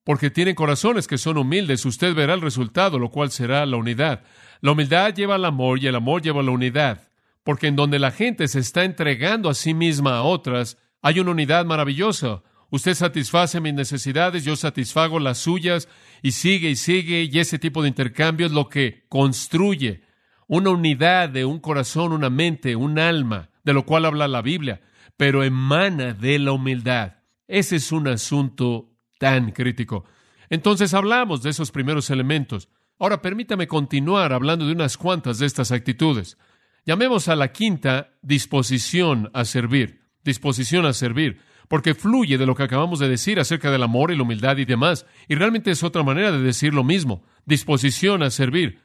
porque 0.04 0.30
tienen 0.30 0.54
corazones 0.54 1.06
que 1.06 1.18
son 1.18 1.38
humildes, 1.38 1.84
usted 1.84 2.14
verá 2.14 2.34
el 2.34 2.40
resultado, 2.40 2.98
lo 2.98 3.10
cual 3.10 3.30
será 3.30 3.66
la 3.66 3.76
unidad. 3.76 4.22
La 4.60 4.72
humildad 4.72 5.14
lleva 5.14 5.34
al 5.34 5.44
amor 5.44 5.78
y 5.78 5.86
el 5.86 5.96
amor 5.96 6.22
lleva 6.22 6.40
a 6.40 6.44
la 6.44 6.52
unidad, 6.52 7.10
porque 7.42 7.66
en 7.66 7.76
donde 7.76 7.98
la 7.98 8.10
gente 8.10 8.48
se 8.48 8.60
está 8.60 8.84
entregando 8.84 9.50
a 9.50 9.54
sí 9.54 9.74
misma 9.74 10.18
a 10.18 10.22
otras, 10.22 10.78
hay 11.02 11.20
una 11.20 11.32
unidad 11.32 11.64
maravillosa. 11.64 12.42
Usted 12.70 12.94
satisface 12.94 13.60
mis 13.60 13.74
necesidades, 13.74 14.44
yo 14.44 14.54
satisfago 14.54 15.18
las 15.18 15.38
suyas, 15.38 15.88
y 16.22 16.32
sigue 16.32 16.70
y 16.70 16.76
sigue, 16.76 17.24
y 17.24 17.38
ese 17.38 17.58
tipo 17.58 17.82
de 17.82 17.88
intercambio 17.88 18.46
es 18.46 18.52
lo 18.52 18.68
que 18.68 19.04
construye 19.08 20.02
una 20.50 20.70
unidad 20.70 21.28
de 21.28 21.44
un 21.44 21.60
corazón, 21.60 22.12
una 22.12 22.28
mente, 22.28 22.76
un 22.76 22.98
alma, 22.98 23.48
de 23.64 23.72
lo 23.72 23.86
cual 23.86 24.04
habla 24.04 24.28
la 24.28 24.42
Biblia, 24.42 24.80
pero 25.16 25.44
emana 25.44 26.12
de 26.12 26.38
la 26.38 26.52
humildad. 26.52 27.14
Ese 27.46 27.76
es 27.76 27.92
un 27.92 28.08
asunto 28.08 28.90
tan 29.18 29.52
crítico. 29.52 30.04
Entonces 30.48 30.92
hablamos 30.92 31.42
de 31.42 31.50
esos 31.50 31.70
primeros 31.70 32.10
elementos. 32.10 32.68
Ahora 32.98 33.22
permítame 33.22 33.68
continuar 33.68 34.32
hablando 34.32 34.66
de 34.66 34.72
unas 34.72 34.96
cuantas 34.96 35.38
de 35.38 35.46
estas 35.46 35.72
actitudes. 35.72 36.36
Llamemos 36.84 37.28
a 37.28 37.36
la 37.36 37.52
quinta 37.52 38.10
disposición 38.20 39.30
a 39.32 39.44
servir 39.44 40.00
disposición 40.24 40.86
a 40.86 40.92
servir, 40.92 41.40
porque 41.68 41.94
fluye 41.94 42.36
de 42.38 42.46
lo 42.46 42.54
que 42.54 42.64
acabamos 42.64 42.98
de 42.98 43.08
decir 43.08 43.38
acerca 43.38 43.70
del 43.70 43.82
amor 43.82 44.10
y 44.10 44.16
la 44.16 44.22
humildad 44.22 44.56
y 44.56 44.64
demás, 44.64 45.06
y 45.28 45.34
realmente 45.34 45.70
es 45.70 45.82
otra 45.82 46.02
manera 46.02 46.32
de 46.32 46.40
decir 46.40 46.74
lo 46.74 46.84
mismo, 46.84 47.22
disposición 47.44 48.22
a 48.22 48.30
servir. 48.30 48.80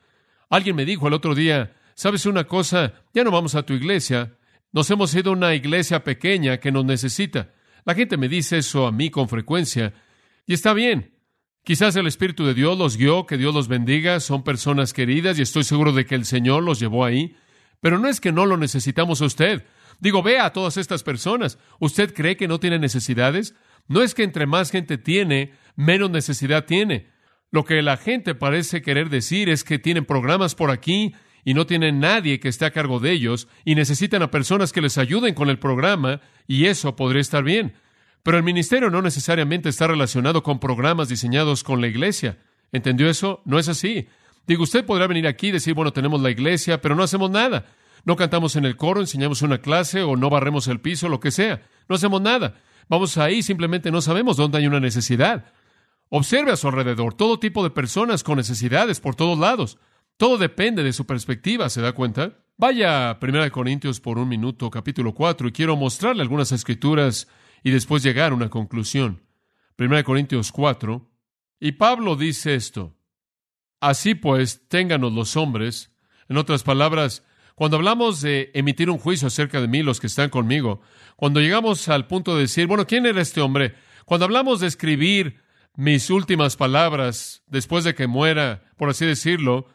Alguien 0.49 0.75
me 0.75 0.85
dijo 0.85 1.07
el 1.07 1.13
otro 1.13 1.35
día, 1.35 1.75
¿sabes 1.95 2.25
una 2.25 2.45
cosa? 2.45 2.93
Ya 3.13 3.23
no 3.23 3.31
vamos 3.31 3.55
a 3.55 3.63
tu 3.63 3.73
iglesia, 3.73 4.37
nos 4.71 4.89
hemos 4.91 5.13
ido 5.15 5.31
a 5.31 5.33
una 5.33 5.55
iglesia 5.55 6.03
pequeña 6.03 6.57
que 6.57 6.71
nos 6.71 6.85
necesita. 6.85 7.53
La 7.85 7.95
gente 7.95 8.17
me 8.17 8.27
dice 8.27 8.57
eso 8.57 8.87
a 8.87 8.91
mí 8.91 9.09
con 9.09 9.29
frecuencia, 9.29 9.93
y 10.45 10.53
está 10.53 10.73
bien. 10.73 11.13
Quizás 11.63 11.95
el 11.95 12.05
Espíritu 12.05 12.45
de 12.45 12.53
Dios 12.53 12.77
los 12.77 12.95
guió, 12.95 13.25
que 13.25 13.37
Dios 13.37 13.53
los 13.53 13.67
bendiga, 13.67 14.19
son 14.19 14.43
personas 14.43 14.93
queridas 14.93 15.39
y 15.39 15.41
estoy 15.41 15.63
seguro 15.63 15.93
de 15.93 16.05
que 16.05 16.13
el 16.13 16.25
Señor 16.25 16.61
los 16.61 16.79
llevó 16.79 17.03
ahí. 17.03 17.35
Pero 17.81 17.97
no 17.97 18.07
es 18.07 18.21
que 18.21 18.31
no 18.31 18.45
lo 18.45 18.55
necesitamos 18.55 19.21
a 19.21 19.25
usted. 19.25 19.65
Digo, 19.99 20.21
vea 20.21 20.45
a 20.45 20.53
todas 20.53 20.77
estas 20.77 21.01
personas. 21.01 21.57
¿Usted 21.79 22.13
cree 22.13 22.37
que 22.37 22.47
no 22.47 22.59
tiene 22.59 22.77
necesidades? 22.77 23.55
No 23.87 24.03
es 24.03 24.13
que 24.13 24.23
entre 24.23 24.45
más 24.45 24.69
gente 24.69 24.97
tiene, 24.97 25.53
menos 25.75 26.11
necesidad 26.11 26.65
tiene. 26.65 27.09
Lo 27.55 27.63
que 27.63 27.81
la 27.81 27.95
gente 27.95 28.35
parece 28.35 28.81
querer 28.81 29.09
decir 29.09 29.47
es 29.47 29.63
que 29.63 29.79
tienen 29.79 30.03
programas 30.03 30.55
por 30.55 30.71
aquí 30.71 31.15
y 31.45 31.53
no 31.53 31.65
tienen 31.65 32.01
nadie 32.01 32.41
que 32.41 32.49
esté 32.49 32.65
a 32.65 32.71
cargo 32.71 32.99
de 32.99 33.13
ellos 33.13 33.47
y 33.63 33.75
necesitan 33.75 34.21
a 34.21 34.29
personas 34.29 34.73
que 34.73 34.81
les 34.81 34.97
ayuden 34.97 35.33
con 35.33 35.49
el 35.49 35.57
programa 35.57 36.19
y 36.49 36.65
eso 36.65 36.97
podría 36.97 37.21
estar 37.21 37.45
bien. 37.45 37.75
Pero 38.23 38.35
el 38.35 38.43
ministerio 38.43 38.89
no 38.89 39.01
necesariamente 39.01 39.69
está 39.69 39.87
relacionado 39.87 40.43
con 40.43 40.59
programas 40.59 41.07
diseñados 41.07 41.63
con 41.63 41.79
la 41.79 41.87
iglesia. 41.87 42.39
¿Entendió 42.73 43.09
eso? 43.09 43.41
No 43.45 43.57
es 43.57 43.69
así. 43.69 44.09
Digo, 44.45 44.63
usted 44.63 44.85
podrá 44.85 45.07
venir 45.07 45.25
aquí 45.25 45.47
y 45.47 45.51
decir, 45.51 45.75
bueno, 45.75 45.93
tenemos 45.93 46.21
la 46.21 46.31
iglesia, 46.31 46.81
pero 46.81 46.93
no 46.93 47.03
hacemos 47.03 47.31
nada. 47.31 47.67
No 48.03 48.17
cantamos 48.17 48.57
en 48.57 48.65
el 48.65 48.75
coro, 48.75 48.99
enseñamos 48.99 49.41
una 49.43 49.59
clase 49.59 50.03
o 50.03 50.17
no 50.17 50.29
barremos 50.29 50.67
el 50.67 50.81
piso, 50.81 51.07
lo 51.07 51.21
que 51.21 51.31
sea. 51.31 51.61
No 51.87 51.95
hacemos 51.95 52.21
nada. 52.21 52.55
Vamos 52.89 53.17
ahí, 53.17 53.41
simplemente 53.41 53.91
no 53.91 54.01
sabemos 54.01 54.35
dónde 54.35 54.57
hay 54.57 54.67
una 54.67 54.81
necesidad. 54.81 55.53
Observe 56.09 56.51
a 56.51 56.55
su 56.55 56.67
alrededor 56.67 57.13
todo 57.13 57.39
tipo 57.39 57.63
de 57.63 57.71
personas 57.71 58.23
con 58.23 58.37
necesidades 58.37 58.99
por 58.99 59.15
todos 59.15 59.39
lados. 59.39 59.77
Todo 60.17 60.37
depende 60.37 60.83
de 60.83 60.93
su 60.93 61.05
perspectiva, 61.05 61.69
¿se 61.69 61.81
da 61.81 61.93
cuenta? 61.93 62.39
Vaya 62.57 63.09
a 63.09 63.19
1 63.21 63.51
Corintios 63.51 63.99
por 63.99 64.17
un 64.17 64.29
minuto, 64.29 64.69
capítulo 64.69 65.13
4, 65.13 65.49
y 65.49 65.51
quiero 65.51 65.75
mostrarle 65.75 66.21
algunas 66.21 66.51
escrituras 66.51 67.27
y 67.63 67.71
después 67.71 68.01
llegar 68.01 68.31
a 68.31 68.35
una 68.35 68.49
conclusión. 68.49 69.23
1 69.77 70.03
Corintios 70.03 70.51
4. 70.51 71.09
Y 71.59 71.73
Pablo 71.73 72.15
dice 72.15 72.55
esto. 72.55 72.95
Así 73.81 74.15
pues, 74.15 74.67
ténganos 74.69 75.11
los 75.11 75.35
hombres. 75.35 75.91
En 76.29 76.37
otras 76.37 76.63
palabras, 76.63 77.25
cuando 77.55 77.77
hablamos 77.77 78.21
de 78.21 78.51
emitir 78.53 78.89
un 78.89 78.99
juicio 78.99 79.27
acerca 79.27 79.59
de 79.59 79.67
mí, 79.67 79.83
los 79.83 79.99
que 79.99 80.07
están 80.07 80.29
conmigo, 80.29 80.81
cuando 81.17 81.41
llegamos 81.41 81.89
al 81.89 82.07
punto 82.07 82.35
de 82.35 82.41
decir, 82.41 82.67
bueno, 82.67 82.87
¿quién 82.87 83.05
era 83.05 83.21
este 83.21 83.41
hombre? 83.41 83.75
Cuando 84.05 84.25
hablamos 84.25 84.59
de 84.59 84.67
escribir 84.67 85.41
mis 85.75 86.09
últimas 86.09 86.55
palabras 86.55 87.43
después 87.47 87.83
de 87.83 87.95
que 87.95 88.07
muera, 88.07 88.63
por 88.77 88.89
así 88.89 89.05
decirlo, 89.05 89.67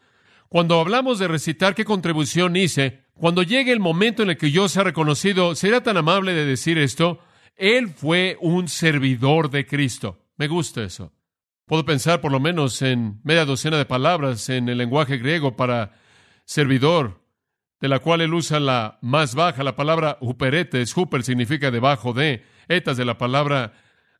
cuando 0.49 0.79
hablamos 0.79 1.19
de 1.19 1.27
recitar 1.27 1.75
qué 1.75 1.85
contribución 1.85 2.55
hice, 2.55 3.05
cuando 3.13 3.43
llegue 3.43 3.71
el 3.71 3.79
momento 3.79 4.23
en 4.23 4.31
el 4.31 4.37
que 4.37 4.51
yo 4.51 4.67
sea 4.67 4.83
reconocido, 4.83 5.55
¿sería 5.55 5.83
tan 5.83 5.97
amable 5.97 6.33
de 6.33 6.45
decir 6.45 6.77
esto? 6.77 7.19
Él 7.55 7.89
fue 7.89 8.37
un 8.41 8.67
servidor 8.67 9.49
de 9.49 9.65
Cristo. 9.65 10.25
Me 10.37 10.47
gusta 10.47 10.83
eso. 10.83 11.13
Puedo 11.65 11.85
pensar 11.85 12.19
por 12.19 12.31
lo 12.31 12.39
menos 12.39 12.81
en 12.81 13.21
media 13.23 13.45
docena 13.45 13.77
de 13.77 13.85
palabras 13.85 14.49
en 14.49 14.67
el 14.67 14.77
lenguaje 14.77 15.17
griego 15.17 15.55
para 15.55 15.93
servidor, 16.43 17.21
de 17.79 17.87
la 17.87 17.99
cual 17.99 18.21
él 18.21 18.33
usa 18.33 18.59
la 18.59 18.97
más 19.01 19.35
baja, 19.35 19.63
la 19.63 19.75
palabra 19.75 20.17
huperetes, 20.19 20.95
huper 20.97 21.23
significa 21.23 21.71
debajo 21.71 22.11
de, 22.13 22.43
etas 22.67 22.97
de 22.97 23.05
la 23.05 23.17
palabra 23.17 23.73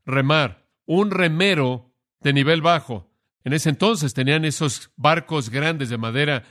remar, 0.05 0.60
un 0.85 1.11
remero 1.11 1.93
de 2.19 2.33
nivel 2.33 2.61
bajo. 2.61 3.11
En 3.43 3.53
ese 3.53 3.69
entonces 3.69 4.13
tenían 4.13 4.45
esos 4.45 4.91
barcos 4.95 5.49
grandes 5.49 5.89
de 5.89 5.97
madera 5.97 6.43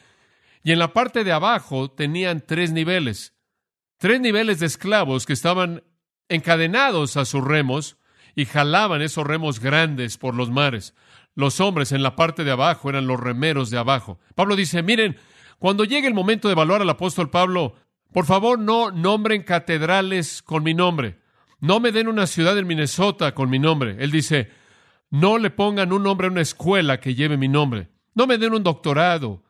y 0.63 0.73
en 0.73 0.79
la 0.79 0.93
parte 0.93 1.25
de 1.25 1.33
abajo 1.33 1.91
tenían 1.91 2.45
tres 2.47 2.73
niveles, 2.73 3.35
tres 3.99 4.21
niveles 4.21 4.61
de 4.61 4.67
esclavos 4.67 5.27
que 5.27 5.33
estaban 5.33 5.85
encadenados 6.29 7.17
a 7.17 7.25
sus 7.25 7.43
remos 7.43 7.97
y 8.35 8.45
jalaban 8.45 9.03
esos 9.03 9.27
remos 9.27 9.61
grandes 9.61 10.19
por 10.19 10.35
los 10.35 10.51
mares. 10.51 10.95
Los 11.35 11.61
hombres 11.61 11.93
en 11.93 12.03
la 12.03 12.17
parte 12.17 12.45
de 12.45 12.51
abajo 12.51 12.91
eran 12.91 13.07
los 13.07 13.19
remeros 13.19 13.71
de 13.71 13.79
abajo. 13.79 14.19
Pablo 14.35 14.57
dice, 14.57 14.83
miren, 14.83 15.17
cuando 15.59 15.85
llegue 15.85 16.09
el 16.09 16.15
momento 16.15 16.49
de 16.49 16.53
evaluar 16.53 16.83
al 16.83 16.91
apóstol 16.91 17.31
Pablo, 17.31 17.75
por 18.13 18.27
favor 18.27 18.59
no 18.59 18.91
nombren 18.91 19.43
catedrales 19.43 20.43
con 20.43 20.63
mi 20.63 20.75
nombre. 20.75 21.19
No 21.61 21.81
me 21.81 21.93
den 21.93 22.09
una 22.09 22.27
ciudad 22.27 22.57
en 22.59 22.67
Minnesota 22.67 23.35
con 23.35 23.51
mi 23.51 23.59
nombre. 23.59 23.97
Él 24.01 24.11
dice, 24.11 24.51
no 25.11 25.39
le 25.39 25.51
pongan 25.51 25.93
un 25.93 26.03
nombre 26.03 26.27
a 26.27 26.31
una 26.31 26.41
escuela 26.41 27.01
que 27.01 27.15
lleve 27.15 27.37
mi 27.37 27.49
nombre. 27.49 27.89
No 28.15 28.27
me 28.27 28.39
den 28.39 28.55
un 28.55 28.63
doctorado 28.63 29.45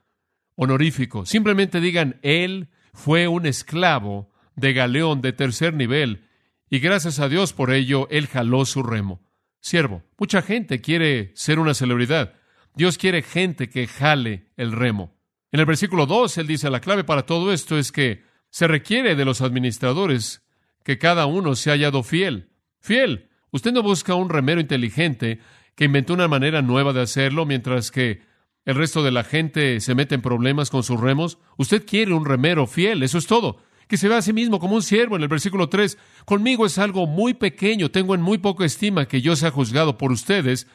honorífico. 0.57 1.25
Simplemente 1.25 1.81
digan, 1.81 2.19
él 2.23 2.69
fue 2.93 3.29
un 3.29 3.47
esclavo 3.47 4.31
de 4.57 4.73
galeón 4.73 5.21
de 5.23 5.33
tercer 5.33 5.75
nivel 5.75 6.27
y 6.69 6.79
gracias 6.79 7.19
a 7.19 7.29
Dios 7.29 7.53
por 7.53 7.73
ello, 7.73 8.07
él 8.11 8.29
jaló 8.29 8.65
su 8.65 8.83
remo. 8.83 9.21
Siervo, 9.61 10.05
mucha 10.17 10.41
gente 10.41 10.81
quiere 10.81 11.33
ser 11.35 11.59
una 11.59 11.75
celebridad. 11.75 12.35
Dios 12.77 12.97
quiere 12.97 13.23
gente 13.23 13.69
que 13.69 13.89
jale 13.89 14.47
el 14.57 14.73
remo. 14.73 15.19
En 15.51 15.59
el 15.59 15.67
versículo 15.67 16.07
2, 16.07 16.39
él 16.39 16.47
dice, 16.47 16.71
la 16.71 16.81
clave 16.81 17.03
para 17.03 17.27
todo 17.27 17.53
esto 17.53 17.77
es 17.77 17.91
que 17.91 18.23
se 18.51 18.69
requiere 18.69 19.17
de 19.17 19.25
los 19.25 19.41
administradores 19.41 20.43
que 20.83 20.99
cada 20.99 21.27
uno 21.27 21.55
se 21.55 21.71
haya 21.71 21.87
hallado 21.87 22.03
fiel. 22.03 22.51
Fiel. 22.79 23.29
Usted 23.51 23.73
no 23.73 23.83
busca 23.83 24.15
un 24.15 24.29
remero 24.29 24.61
inteligente 24.61 25.41
que 25.75 25.87
inventó 25.87 26.15
una 26.15 26.29
manera 26.29 26.63
nueva 26.63 26.93
de 26.93 27.03
hacerlo 27.03 27.47
mientras 27.47 27.91
que 27.91 28.23
el 28.65 28.75
resto 28.75 29.03
de 29.03 29.11
la 29.11 29.25
gente 29.25 29.81
se 29.81 29.95
mete 29.95 30.15
en 30.15 30.23
problemas 30.23 30.71
con 30.71 30.83
sus 30.83 31.01
remos. 31.01 31.39
Usted 31.57 31.85
quiere 31.85 32.13
un 32.13 32.25
remero 32.25 32.67
fiel, 32.67 33.03
eso 33.03 33.19
es 33.19 33.27
todo 33.27 33.61
que 33.91 33.97
se 33.97 34.09
ve 34.09 34.15
a 34.15 34.23
sí 34.23 34.33
mismo 34.33 34.61
como 34.61 34.77
un 34.77 34.83
siervo. 34.83 35.17
En 35.17 35.23
el 35.23 35.29
versículo 35.29 35.69
3, 35.69 35.99
conmigo 36.25 36.65
es 36.65 36.79
algo 36.79 37.09
muy 37.09 37.35
pequeño, 37.35 37.91
tengo 37.91 38.15
en 38.15 38.23
muy 38.23 38.39
poca 38.39 38.65
estima 38.65 39.07
que 39.07 39.21
yo 39.21 39.35
sea 39.35 39.51
juzgado 39.51 39.99
por 39.99 40.13
ustedes 40.13 40.69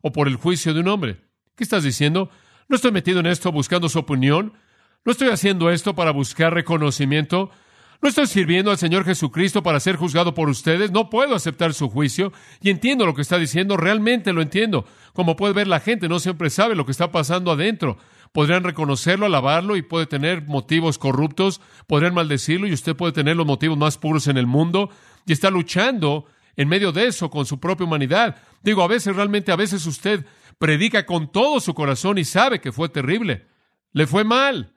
o 0.00 0.10
por 0.10 0.26
el 0.26 0.36
juicio 0.36 0.72
de 0.72 0.80
un 0.80 0.88
hombre. 0.88 1.20
¿Qué 1.54 1.64
estás 1.64 1.84
diciendo? 1.84 2.30
No 2.68 2.76
estoy 2.76 2.90
metido 2.90 3.20
en 3.20 3.26
esto 3.26 3.52
buscando 3.52 3.90
su 3.90 3.98
opinión, 3.98 4.54
no 5.04 5.12
estoy 5.12 5.28
haciendo 5.28 5.70
esto 5.70 5.94
para 5.94 6.12
buscar 6.12 6.54
reconocimiento, 6.54 7.50
no 8.02 8.08
estoy 8.08 8.26
sirviendo 8.26 8.70
al 8.70 8.78
Señor 8.78 9.04
Jesucristo 9.04 9.62
para 9.62 9.80
ser 9.80 9.96
juzgado 9.96 10.34
por 10.34 10.48
ustedes, 10.48 10.90
no 10.90 11.08
puedo 11.08 11.34
aceptar 11.34 11.72
su 11.72 11.88
juicio 11.88 12.32
y 12.60 12.68
entiendo 12.68 13.06
lo 13.06 13.14
que 13.14 13.22
está 13.22 13.38
diciendo, 13.38 13.76
realmente 13.76 14.32
lo 14.32 14.42
entiendo. 14.42 14.84
Como 15.14 15.36
puede 15.36 15.54
ver, 15.54 15.68
la 15.68 15.80
gente 15.80 16.08
no 16.08 16.18
siempre 16.18 16.50
sabe 16.50 16.74
lo 16.74 16.84
que 16.84 16.92
está 16.92 17.10
pasando 17.10 17.52
adentro 17.52 17.96
podrían 18.32 18.64
reconocerlo, 18.64 19.26
alabarlo 19.26 19.76
y 19.76 19.82
puede 19.82 20.06
tener 20.06 20.46
motivos 20.46 20.98
corruptos, 20.98 21.60
podrían 21.86 22.14
maldecirlo 22.14 22.66
y 22.66 22.72
usted 22.72 22.96
puede 22.96 23.12
tener 23.12 23.36
los 23.36 23.46
motivos 23.46 23.78
más 23.78 23.98
puros 23.98 24.26
en 24.26 24.38
el 24.38 24.46
mundo 24.46 24.90
y 25.26 25.32
está 25.32 25.50
luchando 25.50 26.26
en 26.56 26.68
medio 26.68 26.92
de 26.92 27.06
eso 27.06 27.30
con 27.30 27.46
su 27.46 27.60
propia 27.60 27.86
humanidad. 27.86 28.36
Digo, 28.62 28.82
a 28.82 28.88
veces 28.88 29.14
realmente, 29.14 29.52
a 29.52 29.56
veces 29.56 29.86
usted 29.86 30.26
predica 30.58 31.06
con 31.06 31.30
todo 31.30 31.60
su 31.60 31.74
corazón 31.74 32.18
y 32.18 32.24
sabe 32.24 32.60
que 32.60 32.72
fue 32.72 32.88
terrible. 32.88 33.46
Le 33.92 34.06
fue 34.06 34.24
mal. 34.24 34.71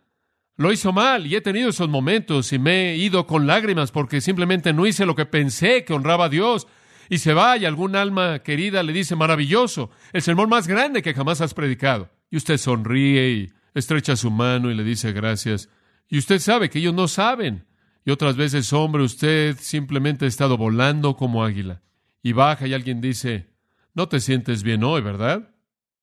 Lo 0.57 0.71
hizo 0.71 0.93
mal 0.93 1.27
y 1.27 1.35
he 1.35 1.41
tenido 1.41 1.69
esos 1.69 1.89
momentos 1.89 2.53
y 2.53 2.59
me 2.59 2.93
he 2.93 2.97
ido 2.97 3.27
con 3.27 3.45
lágrimas 3.45 3.91
porque 3.91 4.21
simplemente 4.21 4.71
no 4.71 4.85
hice 4.85 5.05
lo 5.05 5.15
que 5.15 5.25
pensé 5.25 5.83
que 5.83 5.93
honraba 5.93 6.25
a 6.25 6.29
Dios. 6.29 6.67
Y 7.09 7.19
se 7.19 7.33
va 7.33 7.57
y 7.57 7.65
algún 7.65 7.95
alma 7.95 8.39
querida 8.39 8.81
le 8.81 8.93
dice, 8.93 9.15
maravilloso, 9.15 9.91
el 10.13 10.21
sermón 10.21 10.49
más 10.49 10.67
grande 10.67 11.01
que 11.01 11.13
jamás 11.13 11.41
has 11.41 11.53
predicado. 11.53 12.09
Y 12.31 12.37
usted 12.37 12.57
sonríe 12.57 13.31
y 13.31 13.53
estrecha 13.73 14.15
su 14.15 14.31
mano 14.31 14.71
y 14.71 14.75
le 14.75 14.83
dice 14.83 15.11
gracias. 15.11 15.69
Y 16.07 16.17
usted 16.17 16.39
sabe 16.39 16.69
que 16.69 16.79
ellos 16.79 16.93
no 16.93 17.07
saben. 17.07 17.65
Y 18.05 18.11
otras 18.11 18.37
veces, 18.37 18.71
hombre, 18.71 19.03
usted 19.03 19.57
simplemente 19.59 20.25
ha 20.25 20.27
estado 20.27 20.57
volando 20.57 21.15
como 21.15 21.43
águila. 21.43 21.81
Y 22.23 22.31
baja 22.31 22.65
y 22.65 22.73
alguien 22.73 23.01
dice, 23.01 23.49
no 23.93 24.07
te 24.07 24.19
sientes 24.19 24.63
bien 24.63 24.83
hoy, 24.83 25.01
¿verdad? 25.01 25.53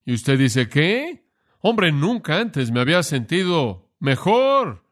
Y 0.05 0.13
usted 0.13 0.37
dice, 0.37 0.69
¿qué? 0.69 1.25
Hombre, 1.59 1.91
nunca 1.91 2.39
antes 2.39 2.71
me 2.71 2.81
había 2.81 3.03
sentido 3.03 3.82
mejor. 4.03 4.83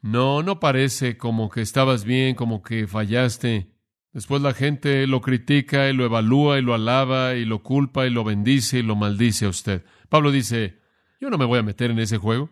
No, 0.00 0.44
no 0.44 0.60
parece 0.60 1.16
como 1.18 1.50
que 1.50 1.60
estabas 1.60 2.04
bien, 2.04 2.36
como 2.36 2.62
que 2.62 2.86
fallaste. 2.86 3.72
Después 4.12 4.40
la 4.40 4.54
gente 4.54 5.06
lo 5.08 5.20
critica 5.20 5.88
y 5.88 5.92
lo 5.92 6.04
evalúa 6.04 6.58
y 6.58 6.62
lo 6.62 6.72
alaba 6.72 7.34
y 7.34 7.44
lo 7.44 7.64
culpa 7.64 8.06
y 8.06 8.10
lo 8.10 8.22
bendice 8.22 8.78
y 8.78 8.82
lo 8.82 8.94
maldice 8.94 9.46
a 9.46 9.48
usted. 9.48 9.84
Pablo 10.08 10.30
dice, 10.30 10.78
yo 11.20 11.28
no 11.28 11.38
me 11.38 11.44
voy 11.44 11.58
a 11.58 11.64
meter 11.64 11.90
en 11.90 11.98
ese 11.98 12.18
juego. 12.18 12.50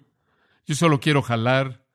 Yo 0.67 0.75
solo 0.75 0.99
quiero 0.99 1.23
jalar 1.23 1.87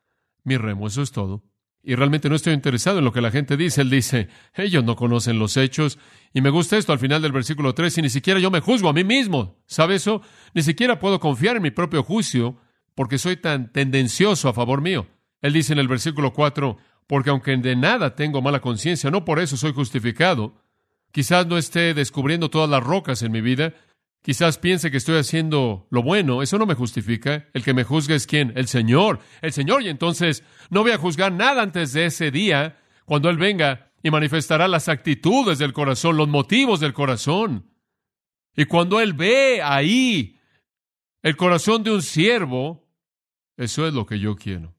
mi 0.46 0.56
remo, 0.56 0.88
eso 0.88 1.02
es 1.02 1.12
todo. 1.12 1.44
Y 1.84 1.96
realmente 1.96 2.30
no 2.30 2.36
estoy 2.36 2.54
interesado 2.54 3.00
en 3.00 3.06
lo 3.06 3.12
que 3.12 3.22
la 3.22 3.32
gente 3.32 3.58
dice. 3.58 3.82
Él 3.82 3.90
dice, 3.90 4.30
ellos 4.56 4.84
no 4.86 4.96
conocen 4.96 5.40
los 5.40 5.58
hechos. 5.58 6.00
Y 6.34 6.40
me 6.40 6.52
gusta 6.52 6.78
esto 6.78 6.94
al 6.94 7.00
final 7.00 7.22
del 7.22 7.34
versículo 7.34 7.76
3, 7.76 7.98
y 7.98 8.02
ni 8.04 8.10
siquiera 8.10 8.40
yo 8.40 8.50
me 8.50 8.62
juzgo 8.62 8.88
a 8.88 8.94
mí 8.94 9.04
mismo. 9.04 9.62
¿Sabe 9.66 9.96
eso? 9.96 10.22
Ni 10.54 10.62
siquiera 10.62 11.00
puedo 11.00 11.20
confiar 11.20 11.58
en 11.58 11.64
mi 11.64 11.72
propio 11.72 12.02
juicio 12.02 12.62
porque 13.00 13.18
soy 13.18 13.38
tan 13.38 13.72
tendencioso 13.72 14.50
a 14.50 14.54
favor 14.54 14.82
mío. 14.82 15.08
Él 15.42 15.54
dice 15.54 15.72
en 15.72 15.80
el 15.80 15.88
versículo 15.88 16.34
4, 16.34 16.76
porque 17.08 17.30
aunque 17.30 17.56
de 17.56 17.78
nada 17.78 18.14
tengo 18.14 18.42
mala 18.42 18.60
conciencia, 18.60 19.10
no 19.10 19.24
por 19.24 19.40
eso 19.40 19.56
soy 19.56 19.72
justificado. 19.72 20.62
Quizás 21.14 21.48
no 21.48 21.58
esté 21.58 21.94
descubriendo 21.94 22.50
todas 22.50 22.70
las 22.70 22.84
rocas 22.84 23.22
en 23.22 23.32
mi 23.32 23.40
vida, 23.40 23.74
quizás 24.22 24.58
piense 24.58 24.92
que 24.92 24.98
estoy 24.98 25.18
haciendo 25.18 25.88
lo 25.92 26.04
bueno, 26.04 26.42
eso 26.42 26.58
no 26.58 26.66
me 26.66 26.74
justifica. 26.74 27.48
El 27.54 27.64
que 27.64 27.74
me 27.74 27.86
juzga 27.86 28.16
es 28.16 28.28
quién? 28.28 28.52
El 28.58 28.68
Señor, 28.68 29.22
el 29.42 29.54
Señor, 29.54 29.82
y 29.82 29.88
entonces 29.88 30.44
no 30.70 30.82
voy 30.82 30.92
a 30.92 30.98
juzgar 30.98 31.32
nada 31.32 31.62
antes 31.62 31.94
de 31.94 32.08
ese 32.08 32.32
día, 32.32 32.80
cuando 33.06 33.30
Él 33.30 33.38
venga 33.38 33.94
y 34.04 34.12
manifestará 34.12 34.68
las 34.68 34.90
actitudes 34.90 35.58
del 35.58 35.72
corazón, 35.72 36.18
los 36.18 36.28
motivos 36.28 36.82
del 36.82 36.92
corazón. 36.92 37.72
Y 38.58 38.66
cuando 38.66 39.00
Él 39.00 39.14
ve 39.14 39.62
ahí 39.64 40.36
el 41.22 41.38
corazón 41.38 41.82
de 41.84 41.92
un 41.92 42.02
siervo, 42.02 42.89
eso 43.60 43.86
es 43.86 43.94
lo 43.94 44.06
que 44.06 44.20
yo 44.20 44.38
quiero. 44.38 44.74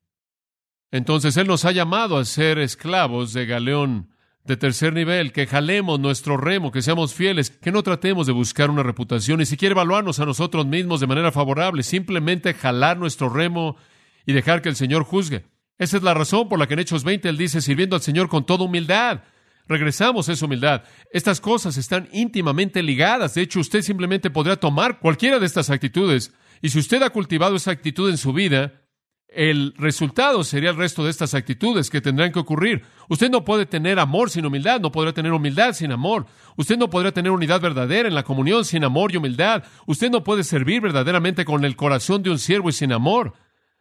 Entonces 0.90 1.36
Él 1.36 1.46
nos 1.46 1.66
ha 1.66 1.72
llamado 1.72 2.16
a 2.16 2.24
ser 2.24 2.58
esclavos 2.58 3.34
de 3.34 3.44
galeón 3.44 4.08
de 4.44 4.56
tercer 4.56 4.94
nivel, 4.94 5.32
que 5.32 5.46
jalemos 5.46 6.00
nuestro 6.00 6.38
remo, 6.38 6.72
que 6.72 6.80
seamos 6.80 7.12
fieles, 7.14 7.50
que 7.50 7.72
no 7.72 7.82
tratemos 7.82 8.26
de 8.26 8.32
buscar 8.32 8.70
una 8.70 8.82
reputación, 8.82 9.38
ni 9.38 9.44
siquiera 9.44 9.74
evaluarnos 9.74 10.18
a 10.18 10.24
nosotros 10.24 10.64
mismos 10.64 10.98
de 11.00 11.06
manera 11.06 11.30
favorable, 11.30 11.82
simplemente 11.82 12.54
jalar 12.54 12.96
nuestro 12.96 13.28
remo 13.28 13.76
y 14.24 14.32
dejar 14.32 14.62
que 14.62 14.70
el 14.70 14.76
Señor 14.76 15.04
juzgue. 15.04 15.44
Esa 15.76 15.98
es 15.98 16.02
la 16.02 16.14
razón 16.14 16.48
por 16.48 16.58
la 16.58 16.66
que 16.66 16.72
en 16.72 16.80
Hechos 16.80 17.04
20 17.04 17.28
Él 17.28 17.36
dice, 17.36 17.60
sirviendo 17.60 17.96
al 17.96 18.02
Señor 18.02 18.30
con 18.30 18.46
toda 18.46 18.64
humildad. 18.64 19.20
Regresamos 19.70 20.28
a 20.28 20.32
esa 20.32 20.46
humildad. 20.46 20.82
Estas 21.12 21.40
cosas 21.40 21.76
están 21.76 22.08
íntimamente 22.10 22.82
ligadas. 22.82 23.34
De 23.34 23.42
hecho, 23.42 23.60
usted 23.60 23.82
simplemente 23.82 24.28
podrá 24.28 24.56
tomar 24.56 24.98
cualquiera 24.98 25.38
de 25.38 25.46
estas 25.46 25.70
actitudes. 25.70 26.34
Y 26.60 26.70
si 26.70 26.80
usted 26.80 27.00
ha 27.04 27.10
cultivado 27.10 27.54
esa 27.54 27.70
actitud 27.70 28.10
en 28.10 28.18
su 28.18 28.32
vida, 28.32 28.82
el 29.28 29.72
resultado 29.78 30.42
sería 30.42 30.70
el 30.70 30.76
resto 30.76 31.04
de 31.04 31.10
estas 31.10 31.34
actitudes 31.34 31.88
que 31.88 32.00
tendrán 32.00 32.32
que 32.32 32.40
ocurrir. 32.40 32.82
Usted 33.08 33.30
no 33.30 33.44
puede 33.44 33.64
tener 33.64 34.00
amor 34.00 34.28
sin 34.30 34.44
humildad, 34.44 34.80
no 34.80 34.90
podrá 34.90 35.12
tener 35.12 35.30
humildad 35.30 35.72
sin 35.72 35.92
amor. 35.92 36.26
Usted 36.56 36.76
no 36.76 36.90
podrá 36.90 37.12
tener 37.12 37.30
unidad 37.30 37.60
verdadera 37.60 38.08
en 38.08 38.16
la 38.16 38.24
comunión 38.24 38.64
sin 38.64 38.82
amor 38.82 39.12
y 39.12 39.18
humildad. 39.18 39.62
Usted 39.86 40.10
no 40.10 40.24
puede 40.24 40.42
servir 40.42 40.80
verdaderamente 40.80 41.44
con 41.44 41.64
el 41.64 41.76
corazón 41.76 42.24
de 42.24 42.30
un 42.30 42.40
siervo 42.40 42.70
y 42.70 42.72
sin 42.72 42.90
amor. 42.92 43.34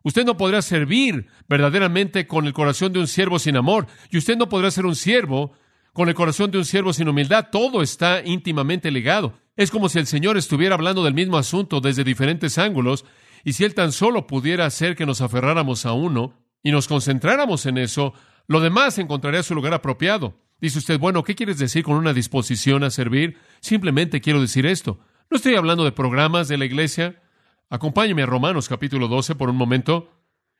Usted 0.03 0.23
no 0.23 0.37
podrá 0.37 0.61
servir 0.61 1.25
verdaderamente 1.47 2.27
con 2.27 2.45
el 2.45 2.53
corazón 2.53 2.93
de 2.93 2.99
un 2.99 3.07
siervo 3.07 3.39
sin 3.39 3.57
amor. 3.57 3.87
Y 4.11 4.19
usted 4.19 4.37
no 4.37 4.49
podrá 4.49 4.69
ser 4.69 4.85
un 4.85 4.95
siervo 4.95 5.55
con 5.99 6.07
el 6.07 6.15
corazón 6.15 6.49
de 6.49 6.57
un 6.57 6.63
siervo 6.63 6.93
sin 6.93 7.09
humildad. 7.09 7.49
Todo 7.51 7.81
está 7.81 8.21
íntimamente 8.23 8.89
ligado. 8.89 9.33
Es 9.57 9.69
como 9.69 9.89
si 9.89 9.99
el 9.99 10.07
Señor 10.07 10.37
estuviera 10.37 10.75
hablando 10.75 11.03
del 11.03 11.13
mismo 11.13 11.37
asunto 11.37 11.81
desde 11.81 12.05
diferentes 12.05 12.57
ángulos 12.57 13.03
y 13.43 13.51
si 13.51 13.65
Él 13.65 13.73
tan 13.73 13.91
solo 13.91 14.25
pudiera 14.25 14.65
hacer 14.65 14.95
que 14.95 15.05
nos 15.05 15.19
aferráramos 15.19 15.85
a 15.85 15.91
uno 15.91 16.39
y 16.63 16.71
nos 16.71 16.87
concentráramos 16.87 17.65
en 17.65 17.77
eso, 17.77 18.13
lo 18.47 18.61
demás 18.61 18.97
encontraría 18.97 19.43
su 19.43 19.53
lugar 19.53 19.73
apropiado. 19.73 20.39
Dice 20.61 20.79
usted, 20.79 20.97
bueno, 20.97 21.25
¿qué 21.25 21.35
quieres 21.35 21.57
decir 21.57 21.83
con 21.83 21.97
una 21.97 22.13
disposición 22.13 22.85
a 22.85 22.91
servir? 22.91 23.35
Simplemente 23.59 24.21
quiero 24.21 24.39
decir 24.39 24.65
esto. 24.65 25.01
No 25.29 25.35
estoy 25.35 25.55
hablando 25.55 25.83
de 25.83 25.91
programas 25.91 26.47
de 26.47 26.59
la 26.59 26.63
iglesia. 26.63 27.21
Acompáñeme 27.69 28.23
a 28.23 28.25
Romanos 28.25 28.69
capítulo 28.69 29.09
12 29.09 29.35
por 29.35 29.49
un 29.49 29.57
momento. 29.57 30.13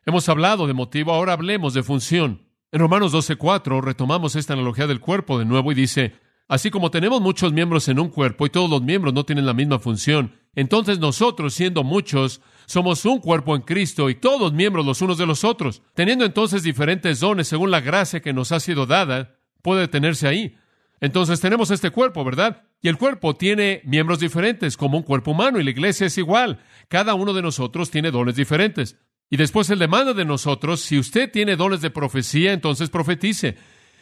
Hemos 0.05 0.27
hablado 0.27 0.67
de 0.67 0.73
motivo, 0.73 1.13
ahora 1.13 1.31
hablemos 1.31 1.73
de 1.73 1.83
función. 1.83 2.48
En 2.71 2.79
Romanos 2.79 3.13
12.4 3.13 3.81
retomamos 3.81 4.35
esta 4.35 4.53
analogía 4.53 4.85
del 4.85 4.99
cuerpo 4.99 5.39
de 5.39 5.45
nuevo 5.45 5.71
y 5.71 5.75
dice, 5.75 6.13
Así 6.47 6.71
como 6.71 6.89
tenemos 6.89 7.21
muchos 7.21 7.53
miembros 7.53 7.87
en 7.89 7.99
un 7.99 8.09
cuerpo 8.09 8.45
y 8.45 8.49
todos 8.49 8.69
los 8.69 8.81
miembros 8.81 9.13
no 9.13 9.23
tienen 9.23 9.45
la 9.45 9.53
misma 9.53 9.77
función, 9.77 10.33
entonces 10.55 10.97
nosotros, 10.97 11.53
siendo 11.53 11.83
muchos, 11.83 12.41
somos 12.65 13.05
un 13.05 13.19
cuerpo 13.19 13.55
en 13.55 13.61
Cristo 13.61 14.09
y 14.09 14.15
todos 14.15 14.51
miembros 14.51 14.83
los 14.85 15.01
unos 15.01 15.19
de 15.19 15.27
los 15.27 15.43
otros. 15.43 15.83
Teniendo 15.93 16.25
entonces 16.25 16.63
diferentes 16.63 17.19
dones 17.19 17.47
según 17.47 17.69
la 17.69 17.81
gracia 17.81 18.21
que 18.21 18.33
nos 18.33 18.51
ha 18.51 18.59
sido 18.59 18.87
dada, 18.87 19.35
puede 19.61 19.87
tenerse 19.87 20.27
ahí. 20.27 20.57
Entonces 21.01 21.39
tenemos 21.39 21.69
este 21.69 21.91
cuerpo, 21.91 22.23
¿verdad? 22.23 22.63
Y 22.81 22.87
el 22.87 22.97
cuerpo 22.97 23.35
tiene 23.35 23.81
miembros 23.85 24.19
diferentes, 24.19 24.75
como 24.75 24.97
un 24.97 25.03
cuerpo 25.03 25.31
humano, 25.31 25.59
y 25.59 25.63
la 25.63 25.69
iglesia 25.69 26.07
es 26.07 26.17
igual. 26.17 26.59
Cada 26.87 27.13
uno 27.13 27.33
de 27.33 27.41
nosotros 27.43 27.91
tiene 27.91 28.11
dones 28.11 28.35
diferentes. 28.35 28.97
Y 29.29 29.37
después 29.37 29.69
él 29.69 29.79
demanda 29.79 30.13
de 30.13 30.25
nosotros, 30.25 30.81
si 30.81 30.97
usted 30.97 31.31
tiene 31.31 31.55
dones 31.55 31.81
de 31.81 31.91
profecía, 31.91 32.51
entonces 32.51 32.89
profetice. 32.89 33.55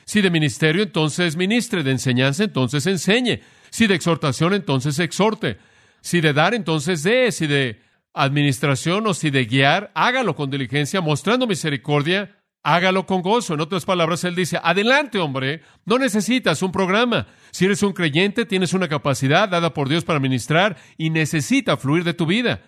Si 0.05 0.21
de 0.21 0.31
ministerio, 0.31 0.83
entonces 0.83 1.35
ministre, 1.35 1.83
de 1.83 1.91
enseñanza, 1.91 2.45
entonces 2.45 2.87
enseñe. 2.87 3.41
Si 3.69 3.87
de 3.87 3.95
exhortación, 3.95 4.53
entonces 4.53 4.99
exhorte. 4.99 5.57
Si 5.99 6.21
de 6.21 6.31
dar, 6.31 6.53
entonces 6.53 7.03
dé. 7.03 7.29
Si 7.33 7.45
de 7.45 7.81
administración 8.13 9.05
o 9.05 9.13
si 9.13 9.29
de 9.29 9.45
guiar, 9.45 9.91
hágalo 9.93 10.33
con 10.33 10.49
diligencia, 10.49 11.01
mostrando 11.01 11.45
misericordia, 11.45 12.37
hágalo 12.63 13.05
con 13.05 13.21
gozo. 13.21 13.53
En 13.53 13.59
otras 13.59 13.83
palabras, 13.83 14.23
él 14.23 14.33
dice, 14.33 14.59
adelante, 14.63 15.19
hombre, 15.19 15.61
no 15.85 15.99
necesitas 15.99 16.61
un 16.61 16.71
programa. 16.71 17.27
Si 17.51 17.65
eres 17.65 17.83
un 17.83 17.91
creyente, 17.91 18.45
tienes 18.45 18.73
una 18.73 18.87
capacidad 18.87 19.49
dada 19.49 19.73
por 19.73 19.89
Dios 19.89 20.05
para 20.05 20.21
ministrar 20.21 20.77
y 20.97 21.09
necesita 21.09 21.75
fluir 21.75 22.05
de 22.05 22.13
tu 22.13 22.25
vida. 22.25 22.61